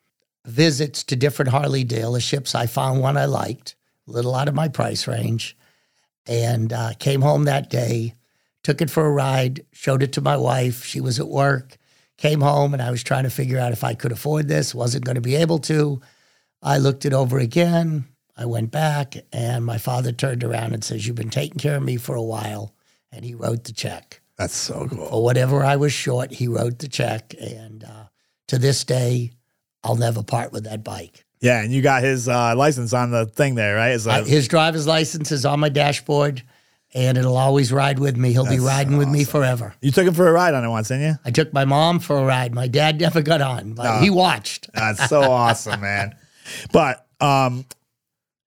visits 0.44 1.02
to 1.04 1.16
different 1.16 1.50
Harley 1.50 1.85
dealerships, 1.85 2.54
I 2.54 2.66
found 2.66 3.00
one 3.00 3.16
I 3.16 3.24
liked, 3.24 3.76
a 4.07 4.12
little 4.12 4.35
out 4.35 4.48
of 4.48 4.54
my 4.54 4.68
price 4.68 5.07
range, 5.07 5.57
and 6.26 6.72
uh, 6.72 6.92
came 6.98 7.22
home 7.22 7.44
that 7.44 7.70
day, 7.70 8.14
took 8.62 8.80
it 8.80 8.90
for 8.90 9.07
a 9.07 9.11
ride, 9.11 9.64
showed 9.72 10.02
it 10.02 10.12
to 10.14 10.20
my 10.20 10.37
wife. 10.37 10.85
She 10.85 11.00
was 11.00 11.18
at 11.18 11.28
work, 11.28 11.76
came 12.16 12.40
home, 12.40 12.72
and 12.72 12.83
I 12.83 12.90
was 12.90 13.02
trying 13.02 13.24
to 13.24 13.30
figure 13.30 13.59
out 13.59 13.72
if 13.72 13.85
I 13.85 13.94
could 13.94 14.12
afford 14.12 14.48
this, 14.48 14.74
wasn't 14.74 15.04
going 15.04 15.16
to 15.16 15.20
be 15.20 15.37
able 15.37 15.59
to. 15.61 16.00
I 16.62 16.78
looked 16.78 17.04
it 17.04 17.12
over 17.12 17.38
again. 17.38 18.07
I 18.37 18.47
went 18.47 18.70
back, 18.70 19.14
and 19.33 19.64
my 19.64 19.79
father 19.79 20.11
turned 20.12 20.42
around 20.42 20.75
and 20.75 20.83
says, 20.83 21.07
You've 21.07 21.16
been 21.16 21.31
taking 21.31 21.59
care 21.59 21.77
of 21.77 21.83
me 21.83 21.97
for 21.97 22.14
a 22.16 22.23
while. 22.23 22.75
And 23.12 23.25
he 23.25 23.35
wrote 23.35 23.62
the 23.64 23.73
check 23.73 24.20
That's 24.37 24.57
so 24.57 24.88
cool. 24.90 25.07
for 25.09 25.23
whatever 25.23 25.64
I 25.64 25.77
was 25.77 25.92
short, 25.92 26.33
he 26.33 26.49
wrote 26.49 26.81
the 26.81 26.88
check. 26.88 27.33
And 27.40 27.85
uh, 27.85 28.07
to 28.49 28.59
this 28.59 28.83
day, 28.83 29.31
I'll 29.85 29.94
never 29.94 30.25
part 30.25 30.51
with 30.53 30.64
that 30.64 30.83
bike. 30.83 31.25
Yeah, 31.40 31.62
and 31.62 31.70
you 31.73 31.81
got 31.83 32.03
his 32.03 32.29
uh, 32.29 32.57
license 32.57 32.92
on 32.92 33.11
the 33.12 33.27
thing 33.27 33.55
there, 33.55 33.77
right? 33.77 33.90
It's 33.90 34.07
Uh, 34.07 34.11
like, 34.20 34.27
his 34.27 34.49
driver's 34.49 34.87
license 34.88 35.31
is 35.31 35.44
on 35.47 35.61
my 35.61 35.68
dashboard, 35.68 36.42
and 36.92 37.16
it'll 37.18 37.37
always 37.37 37.70
ride 37.73 37.99
with 38.01 38.16
me. 38.16 38.33
He'll 38.33 38.49
be 38.49 38.59
riding 38.59 38.97
with 38.97 39.09
me 39.09 39.23
forever. 39.25 39.75
you 39.81 39.92
took 39.92 40.07
him 40.07 40.14
for 40.14 40.27
a 40.27 40.33
ride 40.33 40.55
on 40.55 40.64
it 40.64 40.68
once, 40.70 40.88
didn't 40.88 41.05
you? 41.05 41.14
I 41.25 41.31
took 41.31 41.53
my 41.53 41.64
mom 41.66 42.01
for 42.01 42.16
a 42.18 42.25
ride. 42.25 42.53
My 42.55 42.66
dad 42.66 42.99
never 43.07 43.23
got 43.23 43.40
on, 43.42 43.75
but 43.75 44.03
he 44.03 44.11
watched. 44.11 44.70
That's 44.75 45.09
so 45.09 45.20
awesome, 45.31 45.81
man. 45.83 46.16
But 46.73 47.07
um, 47.20 47.64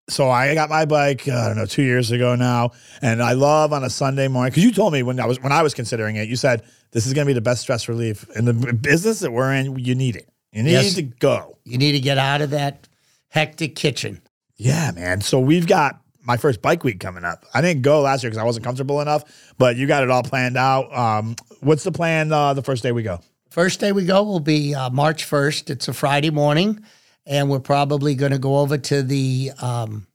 so 0.08 0.30
I 0.30 0.54
got 0.54 0.68
my 0.70 0.84
bike. 0.84 1.26
uh, 1.28 1.32
I 1.32 1.46
don't 1.48 1.56
know, 1.56 1.66
two 1.66 1.82
years 1.82 2.10
ago 2.10 2.34
now, 2.34 2.70
and 3.00 3.22
I 3.22 3.32
love 3.32 3.72
on 3.72 3.84
a 3.84 3.90
Sunday 3.90 4.28
morning 4.28 4.50
because 4.50 4.64
you 4.64 4.72
told 4.72 4.92
me 4.92 5.02
when 5.02 5.18
I 5.20 5.26
was 5.26 5.40
when 5.40 5.52
I 5.52 5.62
was 5.62 5.74
considering 5.74 6.16
it, 6.16 6.28
you 6.28 6.36
said 6.36 6.62
this 6.90 7.06
is 7.06 7.12
going 7.14 7.26
to 7.26 7.30
be 7.30 7.34
the 7.34 7.40
best 7.40 7.62
stress 7.62 7.88
relief 7.88 8.26
in 8.34 8.44
the 8.44 8.52
business 8.54 9.20
that 9.20 9.30
we're 9.32 9.52
in. 9.52 9.78
You 9.78 9.94
need 9.94 10.16
it. 10.16 10.28
You 10.52 10.62
need 10.62 10.72
Yes. 10.72 10.94
to 10.94 11.02
go. 11.02 11.56
You 11.64 11.78
need 11.78 11.92
to 11.92 12.00
get 12.00 12.18
out 12.18 12.42
of 12.42 12.50
that 12.50 12.88
hectic 13.28 13.74
kitchen. 13.76 14.20
Yeah, 14.56 14.90
man. 14.92 15.20
So 15.22 15.40
we've 15.40 15.66
got 15.66 16.00
my 16.24 16.36
first 16.36 16.60
bike 16.62 16.84
week 16.84 17.00
coming 17.00 17.24
up. 17.24 17.44
I 17.54 17.60
didn't 17.62 17.82
go 17.82 18.02
last 18.02 18.22
year 18.22 18.30
because 18.30 18.40
I 18.42 18.44
wasn't 18.44 18.64
comfortable 18.64 19.00
enough, 19.00 19.24
but 19.58 19.76
you 19.76 19.86
got 19.86 20.02
it 20.02 20.10
all 20.10 20.22
planned 20.22 20.56
out. 20.56 20.94
Um, 20.96 21.36
what's 21.60 21.84
the 21.84 21.90
plan? 21.92 22.30
Uh, 22.32 22.52
the 22.54 22.62
first 22.62 22.82
day 22.82 22.92
we 22.92 23.02
go. 23.02 23.20
First 23.50 23.80
day 23.80 23.92
we 23.92 24.04
go 24.04 24.22
will 24.22 24.40
be 24.40 24.74
uh, 24.74 24.90
March 24.90 25.28
1st. 25.28 25.70
It's 25.70 25.88
a 25.88 25.92
Friday 25.92 26.30
morning, 26.30 26.84
and 27.26 27.48
we're 27.48 27.60
probably 27.60 28.14
going 28.14 28.32
to 28.32 28.38
go 28.38 28.58
over 28.58 28.78
to 28.78 29.02
the 29.02 29.52
um, 29.60 30.06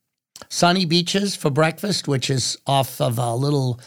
Sunny 0.49 0.85
Beaches 0.85 1.35
for 1.35 1.49
breakfast, 1.49 2.07
which 2.07 2.29
is 2.29 2.57
off 2.65 3.01
of 3.01 3.17
a 3.17 3.35
little 3.35 3.79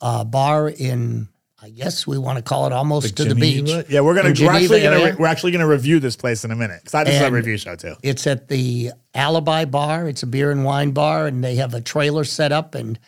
uh, 0.00 0.24
bar 0.24 0.68
in, 0.68 1.28
I 1.62 1.70
guess 1.70 2.06
we 2.06 2.18
want 2.18 2.36
to 2.36 2.42
call 2.42 2.66
it 2.66 2.72
almost 2.72 3.16
to 3.16 3.24
the 3.24 3.34
beach. 3.34 3.70
Yeah, 3.88 4.00
we're 4.00 4.14
gonna 4.14 4.34
we're 4.38 4.50
actually 4.50 4.80
Geneva 4.80 4.82
gonna 4.82 5.04
re- 5.12 5.16
we're 5.18 5.26
actually 5.26 5.52
gonna 5.52 5.66
review 5.66 5.98
this 5.98 6.16
place 6.16 6.44
in 6.44 6.50
a 6.50 6.56
minute 6.56 6.82
because 6.84 7.04
this 7.04 7.14
is 7.16 7.20
a 7.20 7.30
review 7.30 7.56
show 7.56 7.76
too. 7.76 7.94
It's 8.02 8.26
at 8.26 8.48
the 8.48 8.92
Alibi 9.14 9.64
Bar. 9.64 10.08
It's 10.08 10.22
a 10.22 10.26
beer 10.26 10.50
and 10.50 10.64
wine 10.64 10.92
bar, 10.92 11.26
and 11.26 11.42
they 11.42 11.56
have 11.56 11.74
a 11.74 11.80
trailer 11.80 12.24
set 12.24 12.52
up. 12.52 12.74
And 12.74 12.98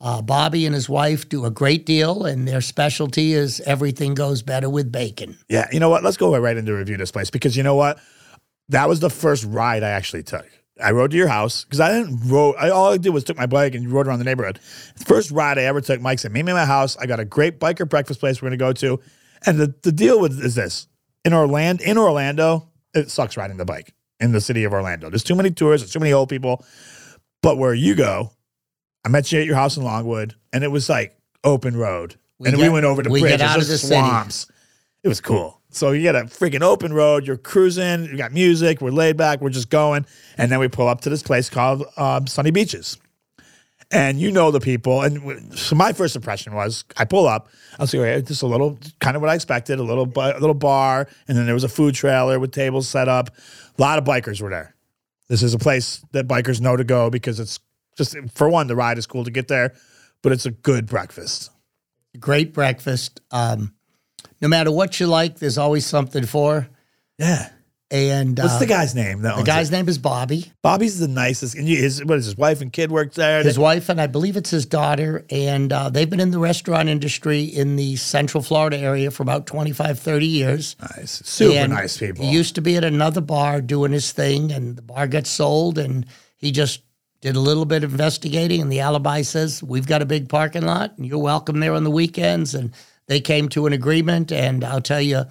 uh, 0.00 0.22
Bobby 0.22 0.66
and 0.66 0.74
his 0.74 0.88
wife 0.88 1.28
do 1.28 1.44
a 1.44 1.50
great 1.50 1.86
deal, 1.86 2.24
and 2.24 2.48
their 2.48 2.60
specialty 2.60 3.32
is 3.32 3.60
everything 3.60 4.14
goes 4.14 4.42
better 4.42 4.68
with 4.68 4.90
bacon. 4.90 5.38
Yeah, 5.48 5.68
you 5.70 5.78
know 5.78 5.88
what? 5.88 6.02
Let's 6.02 6.16
go 6.16 6.36
right 6.36 6.56
into 6.56 6.74
review 6.74 6.96
this 6.96 7.12
place 7.12 7.30
because 7.30 7.56
you 7.56 7.62
know 7.62 7.76
what? 7.76 8.00
That 8.70 8.88
was 8.88 9.00
the 9.00 9.10
first 9.10 9.44
ride 9.44 9.82
I 9.82 9.90
actually 9.90 10.22
took. 10.22 10.46
I 10.82 10.92
rode 10.92 11.10
to 11.10 11.16
your 11.16 11.28
house 11.28 11.64
because 11.64 11.80
I 11.80 11.90
didn't 11.92 12.20
rode. 12.28 12.56
I, 12.58 12.70
all 12.70 12.92
I 12.92 12.96
did 12.96 13.10
was 13.10 13.24
took 13.24 13.36
my 13.36 13.46
bike 13.46 13.74
and 13.74 13.90
rode 13.90 14.06
around 14.06 14.18
the 14.18 14.24
neighborhood. 14.24 14.58
First 15.04 15.30
ride 15.30 15.58
I 15.58 15.62
ever 15.64 15.80
took, 15.80 16.00
Mike 16.00 16.18
said, 16.18 16.32
"Meet 16.32 16.44
me 16.44 16.52
at 16.52 16.54
my 16.54 16.64
house. 16.64 16.96
I 16.96 17.06
got 17.06 17.20
a 17.20 17.24
great 17.24 17.60
biker 17.60 17.86
breakfast 17.88 18.20
place 18.20 18.40
we're 18.40 18.48
going 18.48 18.58
to 18.58 18.64
go 18.64 18.72
to." 18.72 19.00
And 19.44 19.58
the, 19.58 19.74
the 19.82 19.92
deal 19.92 20.18
with 20.20 20.42
is 20.42 20.54
this: 20.54 20.86
in 21.24 21.34
Orlando, 21.34 21.84
in 21.84 21.98
Orlando, 21.98 22.68
it 22.94 23.10
sucks 23.10 23.36
riding 23.36 23.58
the 23.58 23.64
bike 23.64 23.92
in 24.20 24.32
the 24.32 24.40
city 24.40 24.64
of 24.64 24.72
Orlando. 24.72 25.10
There's 25.10 25.24
too 25.24 25.34
many 25.34 25.50
tourists. 25.50 25.84
There's 25.84 25.92
too 25.92 26.00
many 26.00 26.12
old 26.12 26.28
people. 26.28 26.64
But 27.42 27.58
where 27.58 27.74
you 27.74 27.94
go, 27.94 28.32
I 29.04 29.08
met 29.08 29.30
you 29.32 29.40
at 29.40 29.46
your 29.46 29.56
house 29.56 29.76
in 29.76 29.82
Longwood, 29.82 30.34
and 30.52 30.64
it 30.64 30.68
was 30.68 30.88
like 30.88 31.16
open 31.44 31.76
road. 31.76 32.16
We 32.38 32.48
and 32.48 32.56
get- 32.56 32.62
we 32.62 32.68
went 32.70 32.86
over 32.86 33.02
the 33.02 33.10
we 33.10 33.20
bridge. 33.20 33.32
get 33.32 33.40
out 33.42 33.58
of 33.60 33.66
the 33.66 33.76
city. 33.76 33.94
swamps. 34.00 34.46
It 35.02 35.08
was 35.08 35.20
cool. 35.20 35.59
So 35.70 35.92
you 35.92 36.02
get 36.02 36.16
a 36.16 36.22
freaking 36.22 36.62
open 36.62 36.92
road. 36.92 37.26
You're 37.26 37.36
cruising. 37.36 38.04
You 38.04 38.16
got 38.16 38.32
music. 38.32 38.80
We're 38.80 38.90
laid 38.90 39.16
back. 39.16 39.40
We're 39.40 39.50
just 39.50 39.70
going, 39.70 40.04
and 40.36 40.50
then 40.50 40.58
we 40.58 40.68
pull 40.68 40.88
up 40.88 41.02
to 41.02 41.10
this 41.10 41.22
place 41.22 41.48
called 41.48 41.84
um, 41.96 42.26
Sunny 42.26 42.50
Beaches. 42.50 42.98
And 43.92 44.20
you 44.20 44.30
know 44.30 44.52
the 44.52 44.60
people. 44.60 45.02
And 45.02 45.58
so 45.58 45.74
my 45.74 45.92
first 45.92 46.14
impression 46.14 46.54
was, 46.54 46.84
I 46.96 47.04
pull 47.04 47.26
up. 47.26 47.48
I 47.76 47.82
was 47.82 47.92
like, 47.92 48.02
okay, 48.02 48.22
just 48.22 48.42
a 48.42 48.46
little, 48.46 48.78
kind 49.00 49.16
of 49.16 49.22
what 49.22 49.30
I 49.30 49.34
expected, 49.34 49.80
a 49.80 49.82
little, 49.82 50.04
a 50.16 50.38
little 50.38 50.54
bar, 50.54 51.08
and 51.26 51.36
then 51.36 51.44
there 51.44 51.54
was 51.54 51.64
a 51.64 51.68
food 51.68 51.96
trailer 51.96 52.38
with 52.38 52.52
tables 52.52 52.88
set 52.88 53.08
up. 53.08 53.30
A 53.76 53.82
lot 53.82 53.98
of 53.98 54.04
bikers 54.04 54.40
were 54.40 54.50
there. 54.50 54.76
This 55.28 55.42
is 55.42 55.54
a 55.54 55.58
place 55.58 56.04
that 56.12 56.28
bikers 56.28 56.60
know 56.60 56.76
to 56.76 56.84
go 56.84 57.10
because 57.10 57.40
it's 57.40 57.58
just 57.96 58.16
for 58.32 58.48
one, 58.48 58.68
the 58.68 58.76
ride 58.76 58.98
is 58.98 59.06
cool 59.06 59.24
to 59.24 59.30
get 59.30 59.48
there, 59.48 59.74
but 60.22 60.32
it's 60.32 60.46
a 60.46 60.50
good 60.50 60.86
breakfast. 60.86 61.50
Great 62.18 62.52
breakfast. 62.52 63.20
Um, 63.30 63.74
no 64.40 64.48
matter 64.48 64.70
what 64.70 64.98
you 65.00 65.06
like, 65.06 65.38
there's 65.38 65.58
always 65.58 65.86
something 65.86 66.26
for. 66.26 66.68
Yeah. 67.18 67.50
And 67.92 68.38
What's 68.38 68.54
uh, 68.54 68.58
the 68.60 68.66
guy's 68.66 68.94
name? 68.94 69.22
That 69.22 69.36
the 69.36 69.42
guy's 69.42 69.68
it? 69.68 69.72
name 69.72 69.88
is 69.88 69.98
Bobby. 69.98 70.52
Bobby's 70.62 71.00
the 71.00 71.08
nicest. 71.08 71.56
And 71.56 71.68
you- 71.68 71.76
his 71.78 72.04
what 72.04 72.18
is 72.18 72.26
his 72.26 72.36
wife 72.36 72.60
and 72.60 72.72
kid 72.72 72.92
work 72.92 73.14
there? 73.14 73.42
His 73.42 73.58
wife 73.58 73.88
and 73.88 74.00
I 74.00 74.06
believe 74.06 74.36
it's 74.36 74.50
his 74.50 74.64
daughter, 74.64 75.24
and 75.28 75.72
uh, 75.72 75.90
they've 75.90 76.08
been 76.08 76.20
in 76.20 76.30
the 76.30 76.38
restaurant 76.38 76.88
industry 76.88 77.42
in 77.42 77.74
the 77.74 77.96
Central 77.96 78.44
Florida 78.44 78.78
area 78.78 79.10
for 79.10 79.24
about 79.24 79.46
25, 79.48 79.98
30 79.98 80.24
years. 80.26 80.76
nice, 80.96 81.20
super 81.24 81.56
And 81.56 81.72
nice 81.72 81.98
people. 81.98 82.24
He 82.24 82.30
used 82.30 82.54
to 82.54 82.60
be 82.60 82.76
at 82.76 82.84
another 82.84 83.20
bar 83.20 83.60
doing 83.60 83.90
his 83.90 84.12
thing, 84.12 84.52
and 84.52 84.76
the 84.76 84.82
bar 84.82 85.08
got 85.08 85.26
sold, 85.26 85.76
and 85.76 86.06
he 86.36 86.52
just 86.52 86.82
did 87.22 87.34
a 87.34 87.40
little 87.40 87.64
bit 87.64 87.82
of 87.82 87.90
investigating. 87.90 88.60
And 88.60 88.70
the 88.70 88.78
alibi 88.80 89.22
says, 89.22 89.64
We've 89.64 89.86
got 89.88 90.00
a 90.00 90.06
big 90.06 90.28
parking 90.28 90.62
lot, 90.62 90.96
and 90.96 91.04
you're 91.06 91.18
welcome 91.18 91.58
there 91.58 91.74
on 91.74 91.82
the 91.82 91.90
weekends. 91.90 92.54
And 92.54 92.72
they 93.10 93.20
came 93.20 93.48
to 93.48 93.66
an 93.66 93.72
agreement, 93.72 94.30
and 94.30 94.62
I'll 94.62 94.80
tell 94.80 95.00
you, 95.00 95.24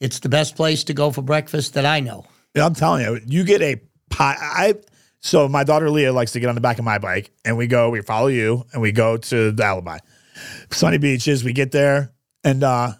It's 0.00 0.20
the 0.20 0.30
best 0.30 0.56
place 0.56 0.82
to 0.84 0.94
go 0.94 1.10
for 1.10 1.20
breakfast 1.20 1.74
that 1.74 1.84
I 1.84 2.00
know. 2.00 2.24
Yeah, 2.54 2.64
I'm 2.64 2.74
telling 2.74 3.02
you, 3.04 3.20
you 3.26 3.44
get 3.44 3.60
a 3.60 3.76
pie. 4.08 4.36
I 4.40 4.74
so 5.20 5.46
my 5.46 5.62
daughter 5.62 5.90
Leah 5.90 6.12
likes 6.12 6.32
to 6.32 6.40
get 6.40 6.48
on 6.48 6.54
the 6.54 6.62
back 6.62 6.78
of 6.78 6.86
my 6.86 6.96
bike, 6.96 7.30
and 7.44 7.58
we 7.58 7.66
go, 7.66 7.90
we 7.90 8.00
follow 8.00 8.28
you, 8.28 8.64
and 8.72 8.80
we 8.80 8.92
go 8.92 9.18
to 9.18 9.50
the 9.50 9.62
Alibi, 9.62 9.98
Sunny 10.70 10.96
Beaches. 10.96 11.44
We 11.44 11.52
get 11.52 11.70
there, 11.70 12.14
and 12.44 12.64
uh 12.64 12.92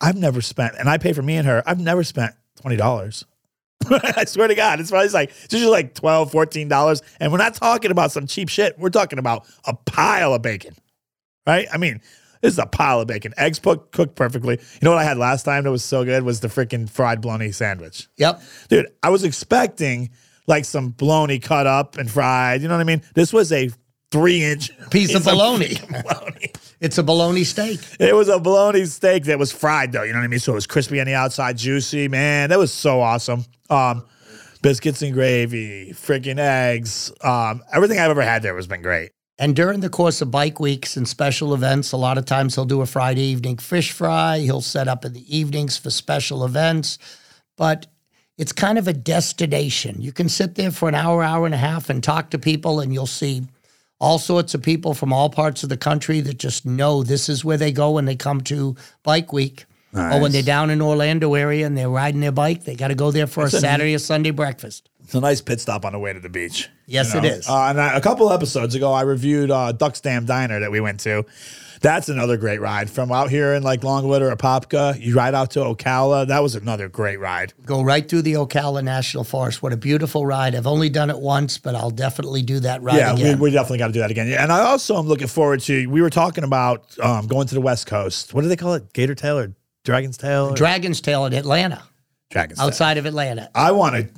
I've 0.00 0.16
never 0.16 0.40
spent, 0.40 0.76
and 0.78 0.88
I 0.88 0.98
pay 0.98 1.12
for 1.12 1.22
me 1.22 1.34
and 1.34 1.46
her. 1.48 1.64
I've 1.66 1.80
never 1.80 2.04
spent 2.04 2.32
twenty 2.60 2.76
dollars. 2.76 3.24
I 3.90 4.24
swear 4.26 4.46
to 4.46 4.54
God, 4.54 4.78
it's 4.78 4.90
probably 4.90 5.08
like 5.08 5.32
it's 5.42 5.52
usually 5.52 5.72
like 5.72 5.94
12 5.94 6.32
dollars, 6.68 7.02
and 7.18 7.32
we're 7.32 7.38
not 7.38 7.54
talking 7.54 7.90
about 7.90 8.12
some 8.12 8.28
cheap 8.28 8.50
shit. 8.50 8.78
We're 8.78 8.90
talking 8.90 9.18
about 9.18 9.46
a 9.64 9.74
pile 9.74 10.32
of 10.32 10.42
bacon, 10.42 10.76
right? 11.44 11.66
I 11.72 11.78
mean. 11.78 12.00
This 12.44 12.52
is 12.52 12.58
a 12.58 12.66
pile 12.66 13.00
of 13.00 13.06
bacon. 13.06 13.32
Eggs 13.38 13.58
put, 13.58 13.90
cooked 13.90 14.16
perfectly. 14.16 14.58
You 14.60 14.78
know 14.82 14.90
what 14.90 14.98
I 14.98 15.04
had 15.04 15.16
last 15.16 15.44
time 15.44 15.64
that 15.64 15.70
was 15.70 15.82
so 15.82 16.04
good 16.04 16.24
was 16.24 16.40
the 16.40 16.48
freaking 16.48 16.86
fried 16.90 17.22
bologna 17.22 17.50
sandwich. 17.52 18.06
Yep. 18.18 18.42
Dude, 18.68 18.86
I 19.02 19.08
was 19.08 19.24
expecting 19.24 20.10
like 20.46 20.66
some 20.66 20.90
bologna 20.90 21.38
cut 21.38 21.66
up 21.66 21.96
and 21.96 22.10
fried. 22.10 22.60
You 22.60 22.68
know 22.68 22.74
what 22.74 22.82
I 22.82 22.84
mean? 22.84 23.00
This 23.14 23.32
was 23.32 23.50
a 23.50 23.70
three 24.10 24.44
inch 24.44 24.70
Piece 24.90 25.14
of 25.14 25.24
bologna. 25.24 25.78
bologna. 25.88 26.52
It's 26.80 26.98
a 26.98 27.02
bologna 27.02 27.44
steak. 27.44 27.80
It 27.98 28.14
was 28.14 28.28
a 28.28 28.38
bologna 28.38 28.84
steak 28.84 29.24
that 29.24 29.38
was 29.38 29.50
fried 29.50 29.92
though. 29.92 30.02
You 30.02 30.12
know 30.12 30.18
what 30.18 30.26
I 30.26 30.28
mean? 30.28 30.38
So 30.38 30.52
it 30.52 30.56
was 30.56 30.66
crispy 30.66 31.00
on 31.00 31.06
the 31.06 31.14
outside, 31.14 31.56
juicy. 31.56 32.08
Man, 32.08 32.50
that 32.50 32.58
was 32.58 32.74
so 32.74 33.00
awesome. 33.00 33.46
Um, 33.70 34.04
biscuits 34.60 35.00
and 35.00 35.14
gravy, 35.14 35.92
freaking 35.94 36.38
eggs. 36.38 37.10
Um, 37.22 37.62
everything 37.72 37.98
I've 37.98 38.10
ever 38.10 38.20
had 38.20 38.42
there 38.42 38.54
has 38.54 38.66
been 38.66 38.82
great. 38.82 39.12
And 39.38 39.56
during 39.56 39.80
the 39.80 39.88
course 39.88 40.20
of 40.20 40.30
bike 40.30 40.60
weeks 40.60 40.96
and 40.96 41.08
special 41.08 41.54
events, 41.54 41.90
a 41.92 41.96
lot 41.96 42.18
of 42.18 42.24
times 42.24 42.54
he'll 42.54 42.64
do 42.64 42.82
a 42.82 42.86
Friday 42.86 43.22
evening 43.22 43.56
fish 43.56 43.90
fry. 43.90 44.38
He'll 44.38 44.60
set 44.60 44.86
up 44.86 45.04
in 45.04 45.12
the 45.12 45.36
evenings 45.36 45.76
for 45.76 45.90
special 45.90 46.44
events. 46.44 46.98
But 47.56 47.86
it's 48.38 48.52
kind 48.52 48.78
of 48.78 48.86
a 48.86 48.92
destination. 48.92 50.00
You 50.00 50.12
can 50.12 50.28
sit 50.28 50.54
there 50.54 50.70
for 50.70 50.88
an 50.88 50.94
hour, 50.94 51.22
hour 51.22 51.46
and 51.46 51.54
a 51.54 51.58
half 51.58 51.90
and 51.90 52.02
talk 52.02 52.30
to 52.30 52.38
people, 52.38 52.80
and 52.80 52.92
you'll 52.92 53.06
see 53.06 53.42
all 54.00 54.18
sorts 54.18 54.54
of 54.54 54.62
people 54.62 54.94
from 54.94 55.12
all 55.12 55.30
parts 55.30 55.62
of 55.62 55.68
the 55.68 55.76
country 55.76 56.20
that 56.20 56.38
just 56.38 56.66
know 56.66 57.02
this 57.02 57.28
is 57.28 57.44
where 57.44 57.56
they 57.56 57.72
go 57.72 57.92
when 57.92 58.04
they 58.04 58.16
come 58.16 58.40
to 58.42 58.76
Bike 59.02 59.32
Week. 59.32 59.66
Or 60.16 60.20
when 60.20 60.32
they're 60.32 60.42
down 60.42 60.70
in 60.70 60.82
Orlando 60.82 61.34
area 61.34 61.64
and 61.64 61.78
they're 61.78 61.88
riding 61.88 62.20
their 62.20 62.32
bike, 62.32 62.64
they 62.64 62.74
got 62.74 62.88
to 62.88 62.96
go 62.96 63.12
there 63.12 63.28
for 63.28 63.44
a 63.44 63.50
Saturday 63.50 63.94
or 63.94 64.00
Sunday 64.00 64.32
breakfast. 64.32 64.88
It's 65.04 65.14
a 65.14 65.20
nice 65.20 65.40
pit 65.40 65.60
stop 65.60 65.84
on 65.84 65.92
the 65.92 65.98
way 65.98 66.12
to 66.12 66.20
the 66.20 66.28
beach. 66.28 66.68
Yes, 66.86 67.14
it 67.14 67.24
is. 67.24 67.48
Uh, 67.48 67.66
and 67.66 67.80
I, 67.80 67.96
a 67.96 68.00
couple 68.00 68.32
episodes 68.32 68.74
ago, 68.74 68.92
I 68.92 69.02
reviewed 69.02 69.50
uh, 69.50 69.72
Duck's 69.72 70.00
Dam 70.00 70.24
Diner 70.24 70.60
that 70.60 70.70
we 70.70 70.80
went 70.80 71.00
to. 71.00 71.24
That's 71.80 72.08
another 72.08 72.38
great 72.38 72.62
ride 72.62 72.88
from 72.88 73.12
out 73.12 73.28
here 73.28 73.52
in 73.52 73.62
like 73.62 73.84
Longwood 73.84 74.22
or 74.22 74.34
Apopka. 74.34 74.98
You 74.98 75.14
ride 75.14 75.34
out 75.34 75.50
to 75.50 75.58
Ocala. 75.60 76.26
That 76.28 76.42
was 76.42 76.54
another 76.54 76.88
great 76.88 77.20
ride. 77.20 77.52
Go 77.66 77.82
right 77.82 78.08
through 78.08 78.22
the 78.22 78.34
Ocala 78.34 78.82
National 78.82 79.22
Forest. 79.22 79.62
What 79.62 79.74
a 79.74 79.76
beautiful 79.76 80.24
ride. 80.24 80.54
I've 80.54 80.66
only 80.66 80.88
done 80.88 81.10
it 81.10 81.18
once, 81.18 81.58
but 81.58 81.74
I'll 81.74 81.90
definitely 81.90 82.40
do 82.40 82.60
that 82.60 82.82
ride 82.82 82.96
yeah, 82.96 83.12
again. 83.12 83.38
we, 83.38 83.50
we 83.50 83.50
definitely 83.50 83.78
got 83.78 83.88
to 83.88 83.92
do 83.92 84.00
that 84.00 84.10
again. 84.10 84.28
And 84.28 84.50
I 84.50 84.60
also 84.60 84.98
am 84.98 85.06
looking 85.06 85.26
forward 85.26 85.60
to. 85.62 85.86
We 85.88 86.00
were 86.00 86.08
talking 86.08 86.42
about 86.42 86.98
um, 87.00 87.26
going 87.26 87.48
to 87.48 87.54
the 87.54 87.60
West 87.60 87.86
Coast. 87.86 88.32
What 88.32 88.40
do 88.40 88.48
they 88.48 88.56
call 88.56 88.72
it? 88.72 88.90
Gator 88.94 89.14
Tail 89.14 89.38
or 89.38 89.54
Dragon's 89.84 90.16
Tail? 90.16 90.52
Or 90.52 90.56
Dragon's 90.56 91.02
Tail 91.02 91.26
in 91.26 91.34
Atlanta, 91.34 91.82
Dragon's 92.30 92.60
Tail. 92.60 92.68
outside 92.68 92.96
of 92.96 93.04
Atlanta. 93.04 93.50
I 93.54 93.72
want 93.72 93.96
to. 93.96 94.08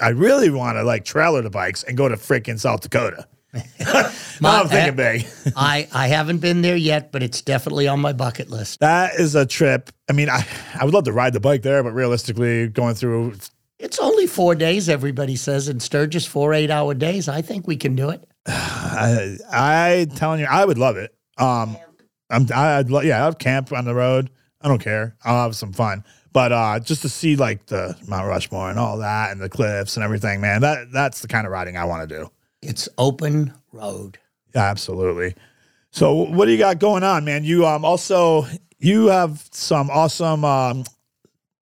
I 0.00 0.10
really 0.10 0.50
want 0.50 0.76
to 0.76 0.82
like 0.82 1.04
trailer 1.04 1.42
the 1.42 1.50
bikes 1.50 1.82
and 1.82 1.96
go 1.96 2.08
to 2.08 2.16
freaking 2.16 2.58
South 2.58 2.80
Dakota. 2.80 3.26
now 4.40 4.62
I'm 4.62 4.68
thinking 4.68 4.96
big. 4.96 5.26
I, 5.54 5.86
I 5.92 6.08
haven't 6.08 6.38
been 6.38 6.62
there 6.62 6.76
yet, 6.76 7.12
but 7.12 7.22
it's 7.22 7.42
definitely 7.42 7.86
on 7.86 8.00
my 8.00 8.14
bucket 8.14 8.48
list. 8.48 8.80
That 8.80 9.14
is 9.16 9.34
a 9.34 9.44
trip. 9.44 9.90
I 10.08 10.14
mean, 10.14 10.30
I 10.30 10.46
I 10.78 10.84
would 10.84 10.94
love 10.94 11.04
to 11.04 11.12
ride 11.12 11.34
the 11.34 11.40
bike 11.40 11.62
there, 11.62 11.82
but 11.82 11.92
realistically, 11.92 12.68
going 12.68 12.94
through 12.94 13.34
It's 13.78 13.98
only 13.98 14.26
four 14.26 14.54
days, 14.54 14.88
everybody 14.88 15.36
says, 15.36 15.68
in 15.68 15.80
Sturgis, 15.80 16.24
four 16.24 16.54
eight 16.54 16.70
hour 16.70 16.94
days. 16.94 17.28
I 17.28 17.42
think 17.42 17.66
we 17.66 17.76
can 17.76 17.94
do 17.94 18.08
it. 18.08 18.24
I, 18.46 19.36
I 19.52 20.06
telling 20.16 20.40
you, 20.40 20.46
I 20.46 20.64
would 20.64 20.78
love 20.78 20.96
it. 20.96 21.14
Um, 21.36 21.76
I'm, 22.30 22.46
I'd 22.54 22.88
yeah, 23.04 23.26
I'd 23.26 23.38
camp 23.38 23.70
on 23.72 23.84
the 23.84 23.94
road. 23.94 24.30
I 24.62 24.68
don't 24.68 24.80
care. 24.80 25.16
I'll 25.24 25.42
have 25.42 25.56
some 25.56 25.72
fun. 25.72 26.04
But 26.32 26.52
uh, 26.52 26.80
just 26.80 27.02
to 27.02 27.08
see 27.08 27.36
like 27.36 27.66
the 27.66 27.96
Mount 28.08 28.26
Rushmore 28.26 28.70
and 28.70 28.78
all 28.78 28.98
that, 28.98 29.32
and 29.32 29.40
the 29.40 29.48
cliffs 29.48 29.96
and 29.96 30.04
everything, 30.04 30.40
man, 30.40 30.62
that 30.62 30.92
that's 30.92 31.20
the 31.20 31.28
kind 31.28 31.46
of 31.46 31.52
riding 31.52 31.76
I 31.76 31.84
want 31.84 32.08
to 32.08 32.18
do. 32.18 32.30
It's 32.62 32.88
open 32.96 33.52
road. 33.72 34.18
Yeah, 34.54 34.62
absolutely. 34.62 35.34
So, 35.90 36.14
what 36.14 36.46
do 36.46 36.52
you 36.52 36.58
got 36.58 36.78
going 36.78 37.02
on, 37.02 37.24
man? 37.24 37.44
You 37.44 37.66
um 37.66 37.84
also 37.84 38.46
you 38.78 39.06
have 39.06 39.44
some 39.52 39.90
awesome 39.90 40.44
um, 40.44 40.84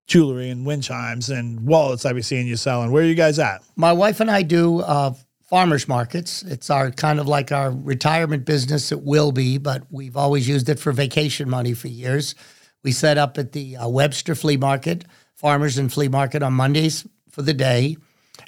jewelry 0.06 0.48
and 0.48 0.64
wind 0.64 0.82
chimes 0.82 1.28
and 1.28 1.66
wallets 1.66 2.06
I've 2.06 2.14
been 2.14 2.22
seeing 2.22 2.46
you 2.46 2.56
selling. 2.56 2.90
Where 2.90 3.02
are 3.02 3.06
you 3.06 3.14
guys 3.14 3.38
at? 3.38 3.62
My 3.76 3.92
wife 3.92 4.20
and 4.20 4.30
I 4.30 4.42
do 4.42 4.80
uh, 4.80 5.12
farmers 5.42 5.86
markets. 5.86 6.42
It's 6.42 6.70
our 6.70 6.90
kind 6.90 7.20
of 7.20 7.28
like 7.28 7.52
our 7.52 7.70
retirement 7.70 8.46
business. 8.46 8.90
It 8.90 9.02
will 9.02 9.32
be, 9.32 9.58
but 9.58 9.82
we've 9.90 10.16
always 10.16 10.48
used 10.48 10.68
it 10.68 10.78
for 10.78 10.92
vacation 10.92 11.50
money 11.50 11.74
for 11.74 11.88
years. 11.88 12.34
We 12.82 12.92
set 12.92 13.18
up 13.18 13.38
at 13.38 13.52
the 13.52 13.76
uh, 13.76 13.88
Webster 13.88 14.34
Flea 14.34 14.56
Market, 14.56 15.04
Farmers 15.34 15.78
and 15.78 15.92
Flea 15.92 16.08
Market 16.08 16.42
on 16.42 16.52
Mondays 16.52 17.06
for 17.30 17.42
the 17.42 17.54
day. 17.54 17.96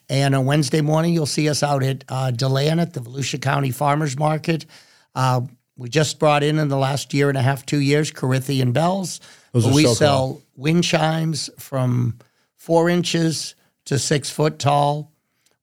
And 0.09 0.35
on 0.35 0.47
Wednesday 0.47 0.81
morning, 0.81 1.15
you'll 1.15 1.27
see 1.27 1.49
us 1.49 1.63
out 1.63 1.83
at 1.83 2.05
uh, 2.09 2.31
Deland 2.31 2.81
at 2.81 2.93
the 2.93 3.01
Volusia 3.01 3.41
County 3.41 3.71
Farmers 3.71 4.19
Market. 4.19 4.67
Uh, 5.15 5.43
we 5.77 5.89
just 5.89 6.19
brought 6.19 6.43
in 6.43 6.59
in 6.59 6.69
the 6.69 6.77
last 6.77 7.15
year 7.15 7.29
and 7.29 7.39
a 7.39 7.43
half, 7.43 7.65
two 7.65 7.81
years, 7.81 8.11
Corinthian 8.11 8.73
bells. 8.73 9.21
We 9.53 9.61
so 9.61 9.71
cool. 9.71 9.95
sell 9.95 10.43
wind 10.57 10.85
chimes 10.85 11.51
from 11.59 12.19
four 12.57 12.89
inches 12.89 13.55
to 13.87 13.99
six 13.99 14.31
foot 14.31 14.59
tall. 14.59 15.13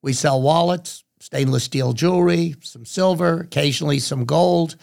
We 0.01 0.13
sell 0.13 0.41
wallets, 0.41 1.03
stainless 1.19 1.63
steel 1.63 1.93
jewelry, 1.93 2.55
some 2.61 2.85
silver, 2.85 3.41
occasionally 3.41 3.99
some 3.99 4.25
gold. 4.25 4.75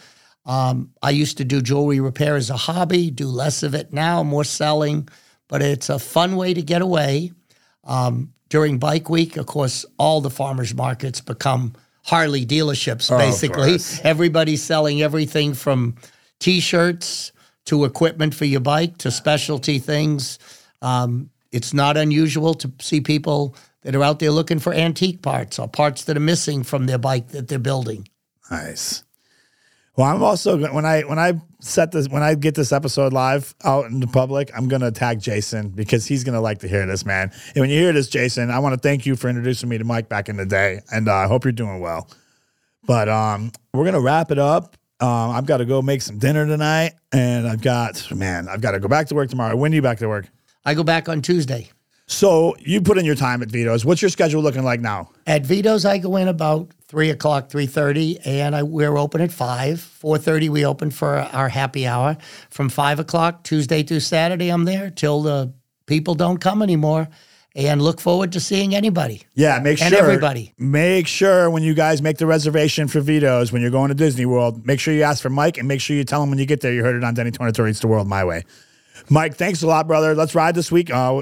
Um, 0.47 0.93
I 1.03 1.09
used 1.09 1.37
to 1.37 1.45
do 1.45 1.61
jewelry 1.61 1.99
repair 1.99 2.37
as 2.37 2.49
a 2.49 2.57
hobby, 2.57 3.11
do 3.11 3.27
less 3.27 3.63
of 3.63 3.75
it 3.75 3.91
now, 3.91 4.23
more 4.23 4.45
selling, 4.45 5.09
but 5.49 5.61
it's 5.61 5.89
a 5.89 5.99
fun 5.99 6.37
way 6.37 6.53
to 6.53 6.61
get 6.61 6.81
away. 6.81 7.33
Um, 7.83 8.33
during 8.49 8.79
Bike 8.79 9.09
Week, 9.09 9.35
of 9.35 9.45
course, 9.45 9.85
all 9.99 10.21
the 10.21 10.29
farmers 10.29 10.73
markets 10.73 11.19
become 11.19 11.73
Harley 12.03 12.45
dealerships, 12.45 13.11
of 13.11 13.19
basically. 13.19 13.77
Everybody's 14.09 14.63
selling 14.63 15.01
everything 15.01 15.53
from 15.53 15.95
t 16.39 16.61
shirts 16.61 17.33
to 17.65 17.83
equipment 17.83 18.33
for 18.33 18.45
your 18.45 18.61
bike 18.61 18.97
to 18.99 19.11
specialty 19.11 19.79
things. 19.79 20.39
Um, 20.81 21.29
it's 21.51 21.73
not 21.73 21.97
unusual 21.97 22.53
to 22.55 22.71
see 22.79 23.01
people 23.01 23.55
that 23.81 23.95
are 23.95 24.03
out 24.03 24.19
there 24.19 24.31
looking 24.31 24.59
for 24.59 24.73
antique 24.73 25.21
parts 25.21 25.59
or 25.59 25.67
parts 25.67 26.05
that 26.05 26.15
are 26.15 26.21
missing 26.21 26.63
from 26.63 26.85
their 26.85 26.97
bike 26.97 27.29
that 27.29 27.49
they're 27.49 27.59
building. 27.59 28.07
Nice. 28.49 29.03
Well, 29.97 30.05
I'm 30.05 30.21
also 30.21 30.71
when 30.71 30.85
I 30.85 31.01
when 31.01 31.17
I 31.17 31.41
set 31.59 31.91
this 31.91 32.07
when 32.07 32.21
I 32.21 32.35
get 32.35 32.53
this 32.53 32.71
episode 32.71 33.13
live 33.13 33.55
out 33.63 33.85
in 33.85 33.99
the 33.99 34.05
public, 34.05 34.51
I'm 34.55 34.67
gonna 34.67 34.91
tag 34.91 35.19
Jason 35.19 35.69
because 35.69 36.05
he's 36.05 36.23
gonna 36.23 36.39
like 36.39 36.59
to 36.59 36.67
hear 36.67 36.85
this, 36.85 37.03
man. 37.03 37.31
And 37.55 37.61
when 37.61 37.71
you 37.71 37.79
hear 37.79 37.91
this, 37.91 38.07
Jason, 38.07 38.51
I 38.51 38.59
want 38.59 38.73
to 38.73 38.79
thank 38.79 39.07
you 39.07 39.15
for 39.15 39.27
introducing 39.27 39.69
me 39.69 39.79
to 39.79 39.83
Mike 39.83 40.07
back 40.07 40.29
in 40.29 40.37
the 40.37 40.45
day, 40.45 40.81
and 40.91 41.09
uh, 41.09 41.15
I 41.15 41.25
hope 41.25 41.45
you're 41.45 41.51
doing 41.51 41.79
well. 41.79 42.07
But 42.85 43.09
um, 43.09 43.51
we're 43.73 43.85
gonna 43.85 43.99
wrap 43.99 44.29
it 44.29 44.37
up. 44.37 44.77
Um, 44.99 45.31
I've 45.31 45.47
got 45.47 45.57
to 45.57 45.65
go 45.65 45.81
make 45.81 46.03
some 46.03 46.19
dinner 46.19 46.45
tonight, 46.45 46.93
and 47.11 47.47
I've 47.47 47.61
got 47.61 48.15
man, 48.15 48.47
I've 48.47 48.61
got 48.61 48.71
to 48.71 48.79
go 48.79 48.87
back 48.87 49.07
to 49.07 49.15
work 49.15 49.31
tomorrow. 49.31 49.55
When 49.55 49.71
are 49.71 49.75
you 49.75 49.81
back 49.81 49.97
to 49.97 50.07
work? 50.07 50.27
I 50.63 50.75
go 50.75 50.83
back 50.83 51.09
on 51.09 51.23
Tuesday. 51.23 51.71
So 52.09 52.55
you 52.59 52.81
put 52.81 52.97
in 52.97 53.05
your 53.05 53.15
time 53.15 53.41
at 53.41 53.49
Vito's. 53.49 53.83
What's 53.83 54.01
your 54.01 54.09
schedule 54.09 54.41
looking 54.41 54.63
like 54.63 54.79
now? 54.79 55.09
At 55.27 55.45
Vito's, 55.45 55.83
I 55.85 55.97
go 55.97 56.15
in 56.15 56.29
about 56.29 56.71
three 56.87 57.09
o'clock, 57.09 57.49
three 57.49 57.65
thirty, 57.65 58.17
and 58.21 58.55
I, 58.55 58.63
we're 58.63 58.97
open 58.97 59.19
at 59.19 59.31
five. 59.31 59.81
Four 59.81 60.17
thirty, 60.17 60.47
we 60.47 60.65
open 60.65 60.89
for 60.89 61.17
our 61.17 61.49
happy 61.49 61.85
hour. 61.85 62.17
From 62.49 62.69
five 62.69 62.99
o'clock 62.99 63.43
Tuesday 63.43 63.83
through 63.83 63.99
Saturday, 63.99 64.49
I'm 64.49 64.63
there 64.63 64.89
till 64.89 65.21
the 65.21 65.53
people 65.85 66.15
don't 66.15 66.37
come 66.37 66.61
anymore. 66.61 67.09
And 67.55 67.81
look 67.81 67.99
forward 67.99 68.33
to 68.33 68.39
seeing 68.39 68.75
anybody. 68.75 69.23
Yeah, 69.33 69.59
make 69.59 69.79
sure 69.79 69.87
And 69.87 69.95
everybody. 69.95 70.53
Make 70.59 71.07
sure 71.07 71.49
when 71.49 71.63
you 71.63 71.73
guys 71.73 72.03
make 72.03 72.19
the 72.19 72.27
reservation 72.27 72.87
for 72.87 72.99
Vito's 72.99 73.51
when 73.51 73.63
you're 73.63 73.71
going 73.71 73.89
to 73.89 73.95
Disney 73.95 74.27
World, 74.27 74.63
make 74.63 74.79
sure 74.79 74.93
you 74.93 75.01
ask 75.01 75.23
for 75.23 75.31
Mike 75.31 75.57
and 75.57 75.67
make 75.67 75.81
sure 75.81 75.95
you 75.95 76.03
tell 76.03 76.21
him 76.21 76.29
when 76.29 76.37
you 76.37 76.45
get 76.45 76.61
there 76.61 76.71
you 76.71 76.83
heard 76.83 76.95
it 76.95 77.03
on 77.03 77.15
Denny 77.15 77.31
Tornatore 77.31 77.67
Eats 77.67 77.79
the 77.79 77.87
World 77.87 78.07
my 78.07 78.23
way. 78.23 78.43
Mike, 79.09 79.37
thanks 79.37 79.63
a 79.63 79.67
lot, 79.67 79.87
brother. 79.87 80.13
Let's 80.13 80.35
ride 80.35 80.53
this 80.53 80.71
week. 80.71 80.91
Uh, 80.91 81.21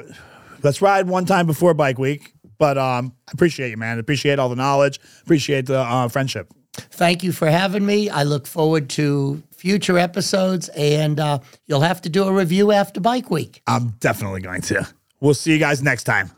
let's 0.65 0.81
ride 0.81 1.07
one 1.07 1.25
time 1.25 1.45
before 1.45 1.73
Bike 1.73 1.97
Week. 1.97 2.33
But 2.57 2.77
um, 2.77 3.13
I 3.27 3.31
appreciate 3.33 3.69
you, 3.69 3.77
man. 3.77 3.99
Appreciate 3.99 4.39
all 4.39 4.49
the 4.49 4.55
knowledge. 4.55 4.99
Appreciate 5.21 5.67
the 5.67 5.79
uh, 5.79 6.07
friendship. 6.07 6.51
Thank 6.73 7.23
you 7.23 7.31
for 7.31 7.49
having 7.49 7.85
me. 7.85 8.09
I 8.09 8.23
look 8.23 8.47
forward 8.47 8.89
to 8.91 9.41
future 9.53 9.97
episodes, 9.97 10.69
and 10.69 11.19
uh, 11.19 11.39
you'll 11.67 11.81
have 11.81 12.01
to 12.01 12.09
do 12.09 12.23
a 12.25 12.33
review 12.33 12.71
after 12.71 12.99
Bike 12.99 13.29
Week. 13.29 13.61
I'm 13.67 13.89
definitely 13.99 14.41
going 14.41 14.61
to. 14.61 14.87
We'll 15.21 15.33
see 15.33 15.53
you 15.53 15.59
guys 15.59 15.81
next 15.81 16.03
time. 16.03 16.31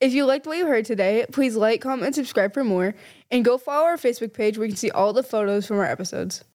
If 0.00 0.12
you 0.12 0.24
liked 0.24 0.46
what 0.46 0.58
you 0.58 0.66
heard 0.66 0.84
today, 0.84 1.26
please 1.32 1.56
like, 1.56 1.80
comment, 1.80 2.06
and 2.06 2.14
subscribe 2.14 2.52
for 2.52 2.64
more. 2.64 2.94
And 3.30 3.44
go 3.44 3.58
follow 3.58 3.86
our 3.86 3.96
Facebook 3.96 4.32
page 4.32 4.58
where 4.58 4.66
you 4.66 4.72
can 4.72 4.76
see 4.76 4.90
all 4.90 5.12
the 5.12 5.22
photos 5.22 5.66
from 5.66 5.78
our 5.78 5.84
episodes. 5.84 6.44